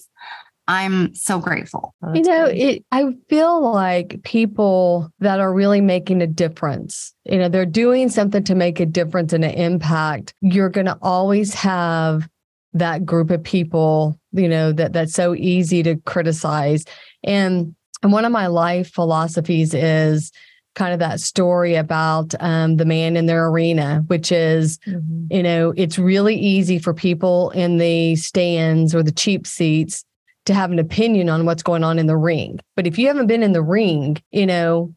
I'm 0.69 1.15
so 1.15 1.39
grateful. 1.39 1.95
Oh, 2.03 2.13
you 2.13 2.23
know, 2.23 2.45
it 2.45 2.85
I 2.93 3.05
feel 3.31 3.73
like 3.73 4.23
people 4.23 5.11
that 5.21 5.41
are 5.41 5.53
really 5.53 5.81
making 5.81 6.21
a 6.21 6.27
difference, 6.27 7.15
you 7.25 7.39
know, 7.39 7.49
they're 7.49 7.65
doing 7.65 8.11
something 8.11 8.45
to 8.45 8.55
make 8.55 8.79
a 8.79 8.87
difference 8.87 9.33
and 9.33 9.45
an 9.45 9.53
impact. 9.53 10.35
You're 10.43 10.69
going 10.69 10.87
to 10.87 10.99
always 11.01 11.55
have 11.55 12.29
that 12.75 13.07
group 13.07 13.31
of 13.31 13.43
people, 13.43 14.21
you 14.33 14.49
know, 14.49 14.73
that 14.73 14.93
that's 14.93 15.15
so 15.15 15.35
easy 15.35 15.83
to 15.85 15.97
criticize. 16.05 16.85
And 17.25 17.75
and 18.03 18.13
one 18.13 18.27
of 18.27 18.33
my 18.33 18.47
life 18.47 18.93
philosophies 18.93 19.73
is 19.73 20.31
kind 20.79 20.93
of 20.93 21.01
that 21.01 21.19
story 21.19 21.75
about 21.75 22.35
um, 22.39 22.77
the 22.77 22.85
man 22.85 23.17
in 23.17 23.27
their 23.27 23.49
arena, 23.49 24.05
which 24.07 24.31
is 24.31 24.79
Mhm. 24.87 25.27
you 25.31 25.43
know, 25.43 25.75
it's 25.77 25.99
really 25.99 26.37
easy 26.37 26.79
for 26.79 26.95
people 26.95 27.51
in 27.51 27.77
the 27.79 28.15
stands 28.17 28.95
or 28.95 29.03
the 29.03 29.11
cheap 29.13 29.47
seats 29.47 30.05
to 30.47 30.55
have 30.55 30.71
an 30.71 30.79
opinion 30.79 31.29
on 31.29 31.45
what's 31.45 31.63
going 31.63 31.83
on 31.85 31.99
in 31.99 32.07
the 32.07 32.17
ring. 32.17 32.61
But 32.77 32.87
if 32.87 32.97
you 32.99 33.09
haven't 33.09 33.27
been 33.27 33.43
in 33.43 33.53
the 33.53 33.61
ring, 33.63 34.17
you 34.31 34.47
know, 34.47 34.95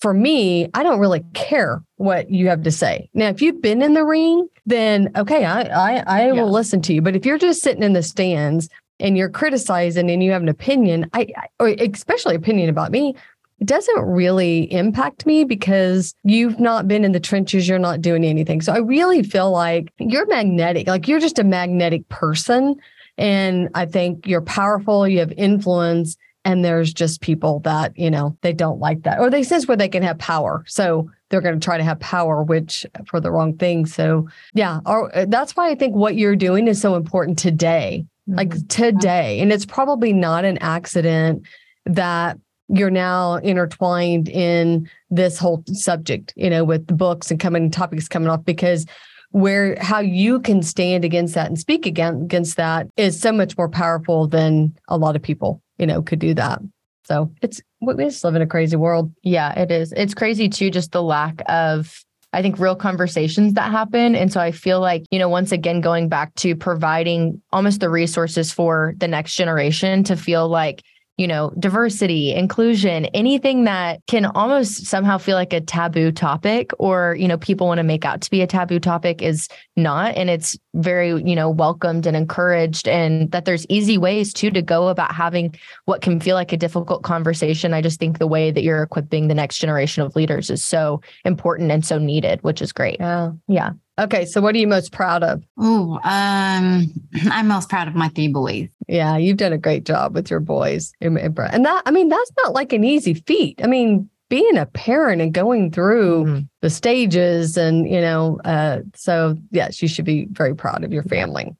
for 0.00 0.12
me, 0.12 0.68
I 0.74 0.82
don't 0.82 0.98
really 0.98 1.22
care 1.32 1.80
what 1.96 2.30
you 2.30 2.48
have 2.48 2.62
to 2.64 2.70
say. 2.70 3.08
Now, 3.14 3.28
if 3.28 3.40
you've 3.40 3.62
been 3.62 3.82
in 3.82 3.94
the 3.94 4.04
ring, 4.04 4.48
then 4.66 5.10
okay, 5.16 5.44
I 5.44 5.60
I, 5.62 6.04
I 6.06 6.26
Yeah. 6.26 6.32
will 6.32 6.50
listen 6.50 6.82
to 6.82 6.92
you. 6.92 7.00
But 7.02 7.14
if 7.16 7.24
you're 7.24 7.38
just 7.38 7.62
sitting 7.62 7.82
in 7.84 7.92
the 7.94 8.02
stands 8.02 8.68
and 8.98 9.16
you're 9.16 9.30
criticizing 9.30 10.10
and 10.10 10.22
you 10.22 10.32
have 10.32 10.42
an 10.42 10.48
opinion, 10.48 11.08
I, 11.14 11.28
I 11.36 11.46
or 11.60 11.68
especially 11.68 12.34
opinion 12.34 12.68
about 12.68 12.90
me, 12.90 13.14
it 13.60 13.66
doesn't 13.66 14.00
really 14.00 14.72
impact 14.72 15.26
me 15.26 15.44
because 15.44 16.14
you've 16.24 16.58
not 16.58 16.88
been 16.88 17.04
in 17.04 17.12
the 17.12 17.20
trenches, 17.20 17.68
you're 17.68 17.78
not 17.78 18.00
doing 18.00 18.24
anything. 18.24 18.62
So 18.62 18.72
I 18.72 18.78
really 18.78 19.22
feel 19.22 19.50
like 19.50 19.92
you're 19.98 20.26
magnetic, 20.26 20.86
like 20.86 21.06
you're 21.06 21.20
just 21.20 21.38
a 21.38 21.44
magnetic 21.44 22.08
person. 22.08 22.76
And 23.18 23.68
I 23.74 23.84
think 23.84 24.26
you're 24.26 24.40
powerful, 24.40 25.06
you 25.06 25.18
have 25.18 25.32
influence, 25.32 26.16
and 26.46 26.64
there's 26.64 26.94
just 26.94 27.20
people 27.20 27.60
that, 27.60 27.92
you 27.98 28.10
know, 28.10 28.34
they 28.40 28.54
don't 28.54 28.80
like 28.80 29.02
that. 29.02 29.20
Or 29.20 29.28
they 29.28 29.42
sense 29.42 29.68
where 29.68 29.76
they 29.76 29.88
can 29.88 30.02
have 30.02 30.18
power. 30.18 30.64
So 30.66 31.10
they're 31.28 31.42
going 31.42 31.60
to 31.60 31.64
try 31.64 31.76
to 31.76 31.84
have 31.84 32.00
power, 32.00 32.42
which 32.42 32.86
for 33.06 33.20
the 33.20 33.30
wrong 33.30 33.58
thing. 33.58 33.84
So 33.84 34.26
yeah, 34.54 34.80
or, 34.86 35.12
that's 35.28 35.54
why 35.54 35.68
I 35.68 35.74
think 35.74 35.94
what 35.94 36.16
you're 36.16 36.34
doing 36.34 36.66
is 36.66 36.80
so 36.80 36.94
important 36.96 37.38
today 37.38 38.06
like 38.26 38.50
Mhm. 38.50 38.68
today. 38.68 39.40
And 39.40 39.52
it's 39.52 39.66
probably 39.66 40.12
not 40.14 40.44
an 40.46 40.56
accident 40.58 41.42
that 41.84 42.38
you're 42.72 42.90
now 42.90 43.36
intertwined 43.36 44.28
in 44.28 44.88
this 45.10 45.38
whole 45.38 45.64
subject, 45.72 46.32
you 46.36 46.48
know, 46.48 46.64
with 46.64 46.86
the 46.86 46.94
books 46.94 47.30
and 47.30 47.40
coming 47.40 47.70
topics 47.70 48.08
coming 48.08 48.28
off 48.28 48.44
because 48.44 48.86
where 49.32 49.76
how 49.80 50.00
you 50.00 50.40
can 50.40 50.62
stand 50.62 51.04
against 51.04 51.34
that 51.34 51.46
and 51.46 51.58
speak 51.58 51.86
again 51.86 52.22
against 52.22 52.56
that 52.56 52.86
is 52.96 53.20
so 53.20 53.32
much 53.32 53.56
more 53.56 53.68
powerful 53.68 54.26
than 54.26 54.76
a 54.88 54.96
lot 54.96 55.16
of 55.16 55.22
people, 55.22 55.62
you 55.78 55.86
know, 55.86 56.02
could 56.02 56.18
do 56.18 56.34
that. 56.34 56.60
So 57.04 57.32
it's 57.42 57.60
we 57.80 57.94
just 57.96 58.22
live 58.22 58.34
in 58.36 58.42
a 58.42 58.46
crazy 58.46 58.76
world. 58.76 59.12
Yeah, 59.22 59.58
it 59.58 59.70
is. 59.70 59.92
It's 59.96 60.14
crazy 60.14 60.48
too, 60.48 60.70
just 60.70 60.92
the 60.92 61.02
lack 61.02 61.42
of, 61.48 62.04
I 62.32 62.42
think, 62.42 62.58
real 62.58 62.76
conversations 62.76 63.54
that 63.54 63.70
happen. 63.70 64.14
And 64.14 64.32
so 64.32 64.40
I 64.40 64.52
feel 64.52 64.80
like, 64.80 65.04
you 65.10 65.18
know, 65.18 65.28
once 65.28 65.50
again, 65.50 65.80
going 65.80 66.08
back 66.08 66.34
to 66.36 66.54
providing 66.54 67.40
almost 67.52 67.80
the 67.80 67.90
resources 67.90 68.52
for 68.52 68.94
the 68.98 69.08
next 69.08 69.34
generation 69.34 70.04
to 70.04 70.16
feel 70.16 70.48
like, 70.48 70.82
you 71.20 71.28
know, 71.28 71.52
diversity, 71.58 72.32
inclusion, 72.32 73.04
anything 73.12 73.64
that 73.64 74.00
can 74.06 74.24
almost 74.24 74.86
somehow 74.86 75.18
feel 75.18 75.36
like 75.36 75.52
a 75.52 75.60
taboo 75.60 76.10
topic 76.10 76.70
or, 76.78 77.14
you 77.20 77.28
know, 77.28 77.36
people 77.36 77.66
want 77.66 77.76
to 77.76 77.84
make 77.84 78.06
out 78.06 78.22
to 78.22 78.30
be 78.30 78.40
a 78.40 78.46
taboo 78.46 78.80
topic 78.80 79.20
is 79.20 79.46
not. 79.76 80.16
And 80.16 80.30
it's 80.30 80.58
very, 80.72 81.08
you 81.10 81.36
know, 81.36 81.50
welcomed 81.50 82.06
and 82.06 82.16
encouraged. 82.16 82.88
And 82.88 83.30
that 83.32 83.44
there's 83.44 83.66
easy 83.68 83.98
ways 83.98 84.32
too 84.32 84.50
to 84.50 84.62
go 84.62 84.88
about 84.88 85.12
having 85.14 85.54
what 85.84 86.00
can 86.00 86.20
feel 86.20 86.36
like 86.36 86.54
a 86.54 86.56
difficult 86.56 87.02
conversation. 87.02 87.74
I 87.74 87.82
just 87.82 88.00
think 88.00 88.18
the 88.18 88.26
way 88.26 88.50
that 88.50 88.62
you're 88.62 88.82
equipping 88.82 89.28
the 89.28 89.34
next 89.34 89.58
generation 89.58 90.02
of 90.02 90.16
leaders 90.16 90.48
is 90.48 90.64
so 90.64 91.02
important 91.26 91.70
and 91.70 91.84
so 91.84 91.98
needed, 91.98 92.42
which 92.42 92.62
is 92.62 92.72
great. 92.72 92.96
Yeah. 92.98 93.32
Yeah. 93.46 93.72
Okay. 94.00 94.24
So 94.24 94.40
what 94.40 94.54
are 94.54 94.58
you 94.58 94.66
most 94.66 94.92
proud 94.92 95.22
of? 95.22 95.44
Oh, 95.58 96.00
um, 96.04 96.86
I'm 97.30 97.48
most 97.48 97.68
proud 97.68 97.86
of 97.86 97.94
my 97.94 98.08
three 98.08 98.28
boys. 98.28 98.68
Yeah, 98.88 99.16
you've 99.16 99.36
done 99.36 99.52
a 99.52 99.58
great 99.58 99.84
job 99.84 100.14
with 100.14 100.30
your 100.30 100.40
boys. 100.40 100.92
And 101.00 101.16
that, 101.16 101.82
I 101.86 101.90
mean, 101.90 102.08
that's 102.08 102.32
not 102.42 102.54
like 102.54 102.72
an 102.72 102.82
easy 102.82 103.14
feat. 103.14 103.60
I 103.62 103.66
mean, 103.66 104.08
being 104.30 104.56
a 104.56 104.66
parent 104.66 105.20
and 105.20 105.34
going 105.34 105.70
through 105.70 106.24
Mhm. 106.24 106.48
the 106.62 106.70
stages 106.70 107.56
and, 107.56 107.88
you 107.88 108.00
know, 108.00 108.40
uh, 108.44 108.78
so 108.94 109.36
yes, 109.50 109.82
you 109.82 109.88
should 109.88 110.04
be 110.04 110.26
very 110.30 110.54
proud 110.54 110.82
of 110.84 110.92
your 110.92 111.02
family. 111.02 111.54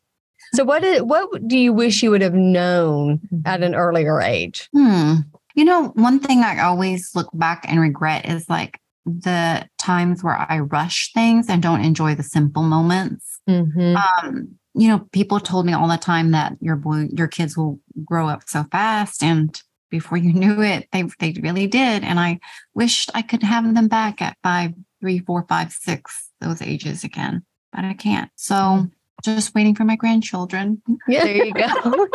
So 0.54 0.64
what 0.64 0.82
is, 0.82 1.02
what 1.02 1.46
do 1.46 1.58
you 1.58 1.72
wish 1.72 2.02
you 2.02 2.10
would 2.10 2.22
have 2.22 2.34
known 2.34 3.20
at 3.44 3.62
an 3.62 3.74
earlier 3.74 4.20
age? 4.20 4.68
Hmm. 4.74 5.14
You 5.54 5.64
know, 5.64 5.88
one 5.94 6.20
thing 6.20 6.40
I 6.40 6.60
always 6.60 7.10
look 7.14 7.28
back 7.34 7.64
and 7.68 7.80
regret 7.80 8.28
is 8.28 8.48
like 8.48 8.78
the 9.04 9.66
times 9.78 10.22
where 10.22 10.36
I 10.36 10.60
rush 10.60 11.12
things 11.12 11.48
and 11.48 11.62
don't 11.62 11.84
enjoy 11.84 12.14
the 12.14 12.22
simple 12.22 12.62
moments. 12.62 13.40
Mm-hmm. 13.48 13.96
Um, 13.96 14.58
you 14.74 14.88
know, 14.88 15.00
people 15.12 15.40
told 15.40 15.66
me 15.66 15.72
all 15.72 15.88
the 15.88 15.96
time 15.96 16.30
that 16.30 16.56
your 16.60 16.76
boy, 16.76 17.08
your 17.12 17.28
kids 17.28 17.56
will 17.56 17.80
grow 18.04 18.28
up 18.28 18.42
so 18.46 18.64
fast, 18.70 19.22
and 19.22 19.60
before 19.90 20.18
you 20.18 20.32
knew 20.34 20.62
it, 20.62 20.88
they 20.92 21.04
they 21.18 21.34
really 21.40 21.66
did. 21.66 22.04
And 22.04 22.20
I 22.20 22.38
wished 22.74 23.10
I 23.14 23.22
could 23.22 23.42
have 23.42 23.74
them 23.74 23.88
back 23.88 24.22
at 24.22 24.36
five, 24.42 24.72
three, 25.00 25.18
four, 25.18 25.44
five, 25.48 25.72
six, 25.72 26.30
those 26.40 26.62
ages 26.62 27.04
again, 27.04 27.44
but 27.72 27.84
I 27.84 27.94
can't. 27.94 28.30
So 28.36 28.88
just 29.24 29.54
waiting 29.54 29.74
for 29.74 29.84
my 29.84 29.96
grandchildren. 29.96 30.80
Yeah. 31.08 31.24
There 31.24 31.44
you 31.46 31.52
go. 31.52 31.64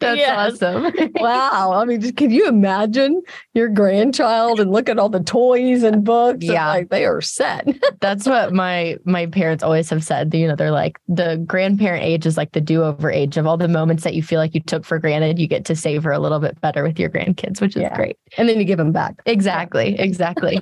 That's 0.00 0.18
Yes. 0.18 0.54
awesome. 0.62 0.92
wow. 1.16 1.72
I 1.74 1.84
mean, 1.84 2.00
just 2.00 2.16
can 2.16 2.30
you 2.30 2.48
imagine 2.48 3.22
your 3.54 3.68
grandchild 3.68 4.60
and 4.60 4.70
look 4.70 4.88
at 4.88 4.98
all 4.98 5.08
the 5.08 5.22
toys 5.22 5.82
and 5.82 6.04
books? 6.04 6.34
and, 6.34 6.42
Yeah. 6.54 6.68
like 6.68 6.88
they 6.90 7.04
are 7.04 7.20
set. 7.20 7.66
That's 8.00 8.26
what 8.26 8.52
my 8.52 8.96
my 9.04 9.26
parents 9.26 9.62
always 9.62 9.90
have 9.90 10.04
said. 10.04 10.32
You 10.34 10.48
know, 10.48 10.56
they're 10.56 10.70
like 10.70 10.98
the 11.08 11.36
grandparent 11.46 12.04
age 12.04 12.26
is 12.26 12.36
like 12.36 12.52
the 12.52 12.60
do-over 12.60 13.10
age 13.10 13.36
of 13.36 13.46
all 13.46 13.56
the 13.56 13.68
moments 13.68 14.04
that 14.04 14.14
you 14.14 14.22
feel 14.22 14.38
like 14.40 14.54
you 14.54 14.60
took 14.60 14.84
for 14.84 14.98
granted. 14.98 15.38
You 15.38 15.46
get 15.46 15.64
to 15.66 15.76
savor 15.76 16.10
a 16.12 16.18
little 16.18 16.38
bit 16.40 16.60
better 16.60 16.82
with 16.82 16.98
your 16.98 17.10
grandkids, 17.10 17.60
which 17.60 17.76
is 17.76 17.82
Yeah. 17.82 17.94
great. 17.96 18.16
and 18.36 18.48
then 18.48 18.58
you 18.58 18.64
give 18.64 18.78
them 18.78 18.92
back. 18.92 19.14
Exactly. 19.26 19.98
Exactly. 19.98 20.60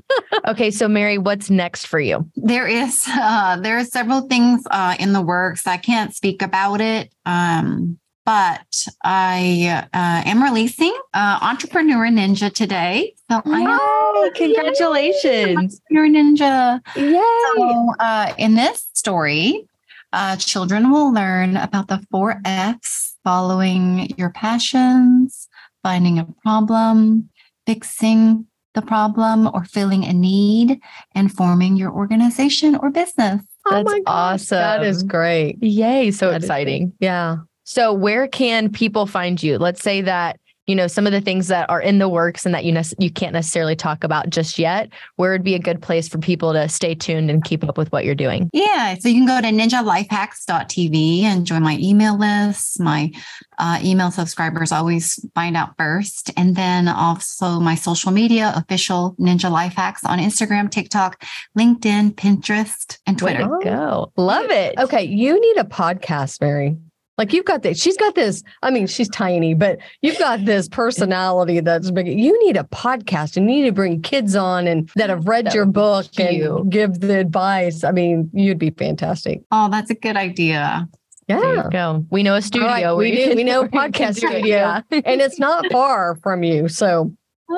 okay, 0.49 0.71
so 0.71 0.89
Mary, 0.89 1.19
what's 1.19 1.51
next 1.51 1.87
for 1.87 1.99
you? 2.01 2.29
There 2.37 2.67
is 2.67 3.05
uh, 3.09 3.57
there 3.61 3.77
are 3.79 3.85
several 3.85 4.23
things 4.23 4.63
uh, 4.71 4.95
in 4.99 5.06
the 5.13 5.23
works. 5.23 5.67
I 5.67 5.77
can't 5.77 6.15
speak 6.15 6.43
about 6.43 6.81
it, 6.81 7.13
um, 7.25 7.99
but 8.25 8.87
I 9.05 9.87
uh, 9.93 10.29
am 10.29 10.43
releasing 10.43 10.95
uh, 11.15 11.39
Entrepreneur 11.41 12.09
Ninja 12.09 12.53
today. 12.53 13.15
So 13.31 13.43
I 13.45 13.61
am 13.61 14.25
Yay, 14.25 14.31
congratulations. 14.35 15.81
Entrepreneur 15.91 16.09
Ninja. 16.09 16.81
Yay. 16.97 17.23
So 17.57 17.95
uh, 18.01 18.35
in 18.39 18.55
this 18.55 18.89
story, 18.95 19.69
uh, 20.13 20.37
children 20.37 20.91
will 20.91 21.13
learn 21.13 21.57
about 21.57 21.89
the 21.89 22.05
four 22.11 22.41
F's: 22.45 23.17
following 23.23 24.13
your 24.17 24.31
passions, 24.31 25.49
finding 25.83 26.19
a 26.19 26.27
problem, 26.43 27.31
fixing 27.67 28.47
the 28.75 28.83
problem 28.83 29.49
or 29.55 29.65
filling 29.65 30.05
a 30.05 30.13
need, 30.13 30.81
and 31.15 31.33
forming 31.33 31.77
your 31.77 31.93
organization 31.93 32.77
or 32.77 32.91
business. 32.91 33.43
Oh 33.69 33.75
That's 33.75 33.85
my 33.85 34.01
gosh, 34.01 34.43
That 34.47 34.85
is 34.85 35.03
great. 35.03 35.63
Yay, 35.63 36.11
so 36.11 36.31
That 36.31 36.43
exciting. 36.43 36.93
Yeah. 37.01 37.39
So, 37.65 37.93
where 37.93 38.29
can 38.29 38.71
people 38.71 39.07
find 39.07 39.43
you? 39.43 39.59
Let's 39.59 39.83
say 39.83 40.01
that 40.03 40.39
you 40.67 40.75
know 40.75 40.87
some 40.87 41.07
of 41.07 41.13
the 41.13 41.21
things 41.21 41.49
that 41.49 41.69
are 41.71 41.81
in 41.81 41.99
the 41.99 42.09
works 42.09 42.45
and 42.45 42.55
that 42.55 42.65
you 42.65 42.73
nec- 42.73 42.95
you 42.99 43.11
can't 43.11 43.33
necessarily 43.33 43.77
talk 43.77 44.05
about 44.05 44.31
just 44.31 44.59
yet. 44.59 44.91
Where 45.17 45.33
would 45.33 45.45
be 45.45 45.55
a 45.55 45.59
good 45.59 45.81
place 45.81 46.09
for 46.09 46.19
people 46.19 46.53
to 46.53 46.69
stay 46.69 46.95
tuned 46.95 47.31
and 47.31 47.45
keep 47.45 47.65
up 47.65 47.79
with 47.79 47.93
what 47.93 48.05
you're 48.05 48.15
doing? 48.15 48.51
Yeah, 48.53 48.97
so 48.99 49.09
you 49.09 49.15
can 49.15 49.27
go 49.27 49.41
to 49.41 49.55
ninjalifehacks.tv 49.55 51.23
and 51.23 51.47
join 51.47 51.63
my 51.63 51.79
email 51.81 52.19
list. 52.19 52.81
My 52.81 53.13
uh, 53.59 53.81
email 53.83 54.11
subscribers 54.11 54.73
always 54.73 55.25
find 55.35 55.57
out 55.57 55.77
first. 55.79 56.31
And 56.37 56.57
then 56.57 56.89
also 56.89 57.61
my 57.61 57.75
social 57.75 58.11
media, 58.11 58.53
official 58.57 59.15
Ninja 59.19 59.51
Life 59.51 59.75
Hacks 59.75 60.05
on 60.05 60.19
Instagram, 60.19 60.71
TikTok, 60.71 61.25
LinkedIn, 61.59 62.15
Pinterest, 62.15 62.99
and 63.07 63.21
Way 63.21 63.35
Twitter. 63.35 63.49
to 63.49 63.65
go! 63.65 64.13
Love 64.17 64.51
it. 64.51 64.79
Okay. 64.79 65.05
You 65.05 65.41
need 65.41 65.57
a 65.59 65.65
podcast, 65.65 66.41
Mary. 66.41 66.77
Like 67.19 67.33
you've 67.33 67.45
got 67.47 67.63
this, 67.63 67.81
she's 67.81 67.97
got 67.97 68.15
this. 68.15 68.43
I 68.63 68.71
mean, 68.71 68.87
she's 68.87 69.09
tiny, 69.09 69.55
but 69.55 69.79
you've 70.03 70.19
got 70.19 70.45
this 70.45 70.69
personality 70.69 71.61
that's 71.61 71.91
big. 71.91 72.07
You 72.09 72.39
need 72.45 72.57
a 72.57 72.65
podcast 72.65 73.37
and 73.37 73.49
you 73.51 73.57
need 73.63 73.65
to 73.67 73.73
bring 73.73 74.03
kids 74.03 74.37
on 74.37 74.67
and 74.67 74.91
that 74.97 75.09
have 75.11 75.27
read 75.27 75.47
That 75.47 75.55
your 75.55 75.67
book 75.67 76.07
and 76.19 76.29
cute. 76.31 76.69
give 76.71 77.01
the 77.01 77.19
advice. 77.19 77.85
I 77.85 77.91
mean, 77.93 78.31
you'd 78.35 78.59
be 78.59 78.71
fantastic. 78.71 79.43
Oh, 79.51 79.69
that's 79.71 79.91
a 79.91 79.95
good 79.95 80.17
idea. 80.17 80.89
There 81.29 81.43
Yeah. 81.55 81.65
you 81.65 81.71
go. 81.71 82.05
We 82.11 82.23
know 82.23 82.35
a 82.37 82.43
studio. 82.43 82.69
All 82.69 82.75
right, 82.75 82.87
where 82.87 82.97
we 82.97 83.17
do. 83.17 83.35
We 83.35 83.45
know 83.45 83.63
a 83.63 83.67
where 83.67 83.87
you 83.87 83.93
can 83.93 84.13
podcast 84.13 84.21
do 84.21 84.27
it. 84.29 84.31
studio. 84.33 84.57
Yeah. 84.57 84.81
and 84.91 85.21
it's 85.21 85.39
not 85.39 85.65
far 85.73 86.17
from 86.23 86.43
you. 86.43 86.69
So 86.69 87.13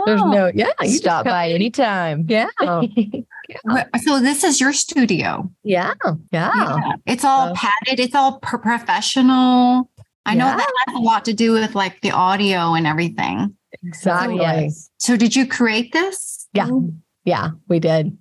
There's 0.07 0.20
Oh. 0.20 0.31
no, 0.31 0.51
yeah, 0.55 0.68
you 0.83 0.88
Stop 0.90 1.24
by 1.24 1.46
come- 1.48 1.55
anytime. 1.55 2.27
Yeah, 2.29 2.48
Wh- 2.61 3.98
So 4.03 4.20
this 4.20 4.44
is 4.44 4.61
your 4.61 4.72
studio. 4.72 5.51
yeah, 5.62 5.94
yeah. 6.33 6.53
Yeah. 6.55 6.92
It's 7.07 7.24
all 7.24 7.48
So- 7.48 7.55
padded. 7.55 7.98
It's 8.01 8.14
all 8.14 8.38
pro- 8.40 8.59
professional. 8.59 9.90
I 10.27 10.35
know 10.35 10.46
Yeah. 10.46 10.57
that 10.59 10.72
has 10.87 10.96
a 10.96 10.98
lot 11.01 11.24
to 11.27 11.33
do 11.33 11.53
with 11.53 11.74
like 11.74 12.01
the 12.03 12.11
audio 12.11 12.74
and 12.74 12.87
everything. 12.87 13.55
Exactly. 13.83 14.37
Yes. 14.37 14.90
So 14.98 15.16
did 15.16 15.35
you 15.35 15.46
create 15.46 15.92
this? 15.92 16.46
Yeah. 16.53 16.68
Yeah, 17.24 17.51
we 17.68 17.79
did. 17.81 18.16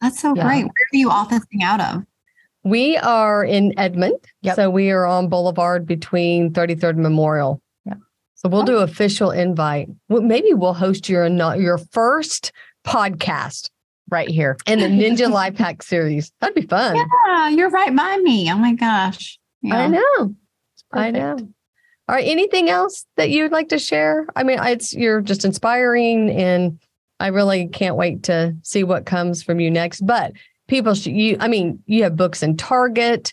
That's 0.00 0.20
so 0.20 0.34
Yeah. 0.34 0.42
great. 0.44 0.62
Where 0.64 0.86
are 0.92 0.96
you 0.96 1.10
officing 1.10 1.62
out 1.62 1.80
of? 1.80 2.02
We 2.64 2.96
are 2.98 3.44
in 3.44 3.78
Edmond. 3.78 4.18
Yep. 4.42 4.56
So 4.56 4.70
we 4.70 4.90
are 4.90 5.06
on 5.06 5.28
Boulevard 5.28 5.86
between 5.86 6.52
33rd 6.52 6.94
and 6.94 7.02
Memorial. 7.02 7.60
So 8.42 8.48
we'll 8.48 8.64
do 8.64 8.78
oh. 8.78 8.82
official 8.82 9.30
invite. 9.30 9.88
Well, 10.08 10.20
maybe 10.20 10.52
we'll 10.52 10.74
host 10.74 11.08
your 11.08 11.26
your 11.28 11.78
first 11.78 12.50
podcast 12.84 13.70
Right 14.10 14.28
here. 14.28 14.56
in 14.66 14.80
the 14.80 14.86
Ninja 14.86 15.30
Life 15.32 15.56
Hack 15.56 15.82
series. 15.82 16.32
That'd 16.40 16.56
be 16.56 16.66
fun. 16.66 16.96
Yeah, 17.26 17.48
you're 17.50 17.70
right 17.70 17.94
by 17.94 18.16
me. 18.18 18.50
Oh 18.50 18.56
my 18.56 18.74
gosh. 18.74 19.38
Yeah. 19.62 19.84
I 19.84 19.86
know. 19.86 20.34
I 20.92 21.10
know. 21.12 21.36
All 21.38 22.16
right. 22.16 22.26
Anything 22.26 22.68
else 22.68 23.06
that 23.16 23.30
you'd 23.30 23.52
like 23.52 23.68
to 23.68 23.78
share? 23.78 24.26
I 24.34 24.42
mean, 24.42 24.58
it's 24.60 24.92
you're 24.92 25.20
just 25.20 25.44
inspiring, 25.44 26.28
and 26.30 26.80
I 27.20 27.28
really 27.28 27.68
can't 27.68 27.96
wait 27.96 28.24
to 28.24 28.56
see 28.62 28.82
what 28.82 29.06
comes 29.06 29.42
from 29.42 29.60
you 29.60 29.70
next. 29.70 30.04
But 30.04 30.32
people 30.66 30.94
should 30.94 31.12
you. 31.12 31.36
I 31.38 31.46
mean, 31.46 31.80
you 31.86 32.02
have 32.02 32.16
books 32.16 32.42
in 32.42 32.56
Target. 32.56 33.32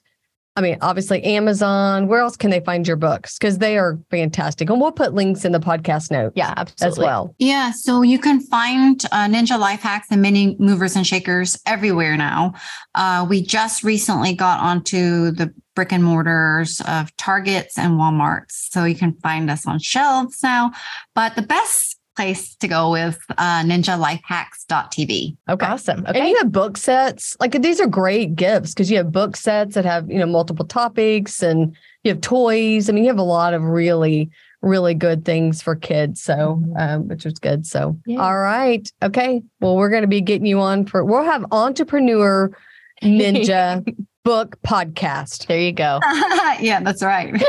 I 0.59 0.61
mean, 0.61 0.77
obviously 0.81 1.23
Amazon. 1.23 2.09
Where 2.09 2.19
else 2.19 2.35
can 2.35 2.49
they 2.49 2.59
find 2.59 2.85
your 2.85 2.97
books? 2.97 3.37
Because 3.37 3.59
they 3.59 3.77
are 3.77 3.97
fantastic, 4.11 4.69
and 4.69 4.81
we'll 4.81 4.91
put 4.91 5.13
links 5.13 5.45
in 5.45 5.53
the 5.53 5.59
podcast 5.59 6.11
note. 6.11 6.33
Yeah, 6.35 6.53
absolutely. 6.57 6.91
as 6.91 6.99
well. 6.99 7.33
Yeah, 7.39 7.71
so 7.71 8.01
you 8.01 8.19
can 8.19 8.41
find 8.41 9.01
uh, 9.13 9.27
Ninja 9.27 9.57
Life 9.57 9.79
Hacks 9.79 10.07
and 10.11 10.21
mini 10.21 10.57
movers 10.59 10.97
and 10.97 11.07
shakers 11.07 11.57
everywhere 11.65 12.17
now. 12.17 12.55
Uh, 12.93 13.25
we 13.29 13.41
just 13.41 13.85
recently 13.85 14.33
got 14.33 14.59
onto 14.59 15.31
the 15.31 15.53
brick 15.75 15.93
and 15.93 16.03
mortars 16.03 16.81
of 16.89 17.15
Targets 17.15 17.77
and 17.77 17.93
Walmarts, 17.93 18.51
so 18.51 18.83
you 18.83 18.95
can 18.95 19.13
find 19.23 19.49
us 19.49 19.65
on 19.65 19.79
shelves 19.79 20.43
now. 20.43 20.73
But 21.15 21.37
the 21.37 21.41
best 21.41 21.98
place 22.19 22.55
to 22.55 22.67
go 22.67 22.95
is 22.95 23.17
uh, 23.37 23.63
ninjalifehacks.tv. 23.63 25.37
Okay. 25.49 25.65
Awesome. 25.65 25.99
And 26.05 26.09
Okay. 26.17 26.29
you 26.29 26.37
have 26.37 26.51
book 26.51 26.75
sets. 26.77 27.37
Like 27.39 27.61
these 27.61 27.79
are 27.79 27.87
great 27.87 28.35
gifts 28.35 28.73
because 28.73 28.91
you 28.91 28.97
have 28.97 29.11
book 29.11 29.35
sets 29.37 29.75
that 29.75 29.85
have, 29.85 30.09
you 30.09 30.19
know, 30.19 30.25
multiple 30.25 30.65
topics 30.65 31.41
and 31.41 31.75
you 32.03 32.11
have 32.11 32.21
toys. 32.21 32.89
I 32.89 32.93
mean, 32.93 33.03
you 33.05 33.09
have 33.09 33.19
a 33.19 33.23
lot 33.23 33.53
of 33.53 33.63
really, 33.63 34.29
really 34.61 34.93
good 34.93 35.23
things 35.23 35.61
for 35.61 35.75
kids. 35.75 36.21
So, 36.21 36.61
um, 36.77 37.07
which 37.07 37.25
is 37.25 37.39
good. 37.39 37.65
So, 37.65 37.97
Yeah. 38.05 38.19
all 38.21 38.37
right. 38.39 38.91
Okay. 39.01 39.41
Well, 39.61 39.77
we're 39.77 39.89
going 39.89 40.01
to 40.01 40.07
be 40.07 40.21
getting 40.21 40.45
you 40.45 40.59
on 40.59 40.85
for, 40.85 41.05
we'll 41.05 41.23
have 41.23 41.45
Entrepreneur 41.51 42.51
Ninja 43.03 43.85
Book 44.23 44.57
Podcast. 44.65 45.47
There 45.47 45.59
you 45.59 45.71
go. 45.71 45.99
yeah, 46.59 46.81
that's 46.81 47.01
right. 47.01 47.31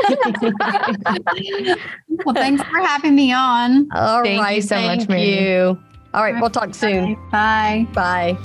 well, 2.25 2.33
thanks 2.33 2.63
for 2.63 2.79
having 2.79 3.15
me 3.15 3.33
on. 3.33 3.91
All 3.91 4.21
right. 4.21 4.37
Thank 4.39 4.55
you 4.55 4.61
so 4.61 4.75
much, 4.75 4.99
thank 4.99 5.09
Mary. 5.09 5.49
you. 5.49 5.79
All 6.13 6.23
right. 6.23 6.39
We'll 6.39 6.49
talk 6.49 6.73
soon. 6.73 7.15
Bye. 7.31 7.87
Bye. 7.93 8.37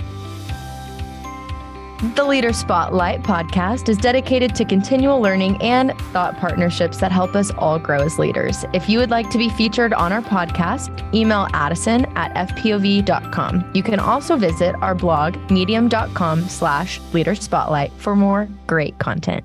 The 2.03 2.25
Leader 2.25 2.53
Spotlight 2.53 3.23
podcast 3.23 3.89
is 3.89 3.97
dedicated 3.97 4.55
to 4.57 4.67
continual 4.67 5.19
learning 5.19 5.57
and 5.63 5.99
thought 6.13 6.37
partnerships 6.37 6.99
that 6.99 7.11
help 7.11 7.35
us 7.35 7.51
all 7.53 7.79
grow 7.79 8.03
as 8.03 8.19
leaders. 8.19 8.67
If 8.75 8.87
you 8.87 8.99
would 8.99 9.09
like 9.09 9.31
to 9.31 9.39
be 9.39 9.49
featured 9.49 9.95
on 9.95 10.13
our 10.13 10.21
podcast, 10.21 11.15
email 11.15 11.49
Addison 11.55 12.05
at 12.15 12.35
fpov.com. 12.35 13.71
You 13.73 13.83
can 13.83 13.99
also 13.99 14.37
visit 14.37 14.75
our 14.83 14.95
blog, 14.95 15.39
medium.com 15.51 16.43
slash 16.49 17.01
leader 17.15 17.35
spotlight 17.35 17.93
for 17.93 18.15
more 18.15 18.47
great 18.67 18.99
content. 18.99 19.43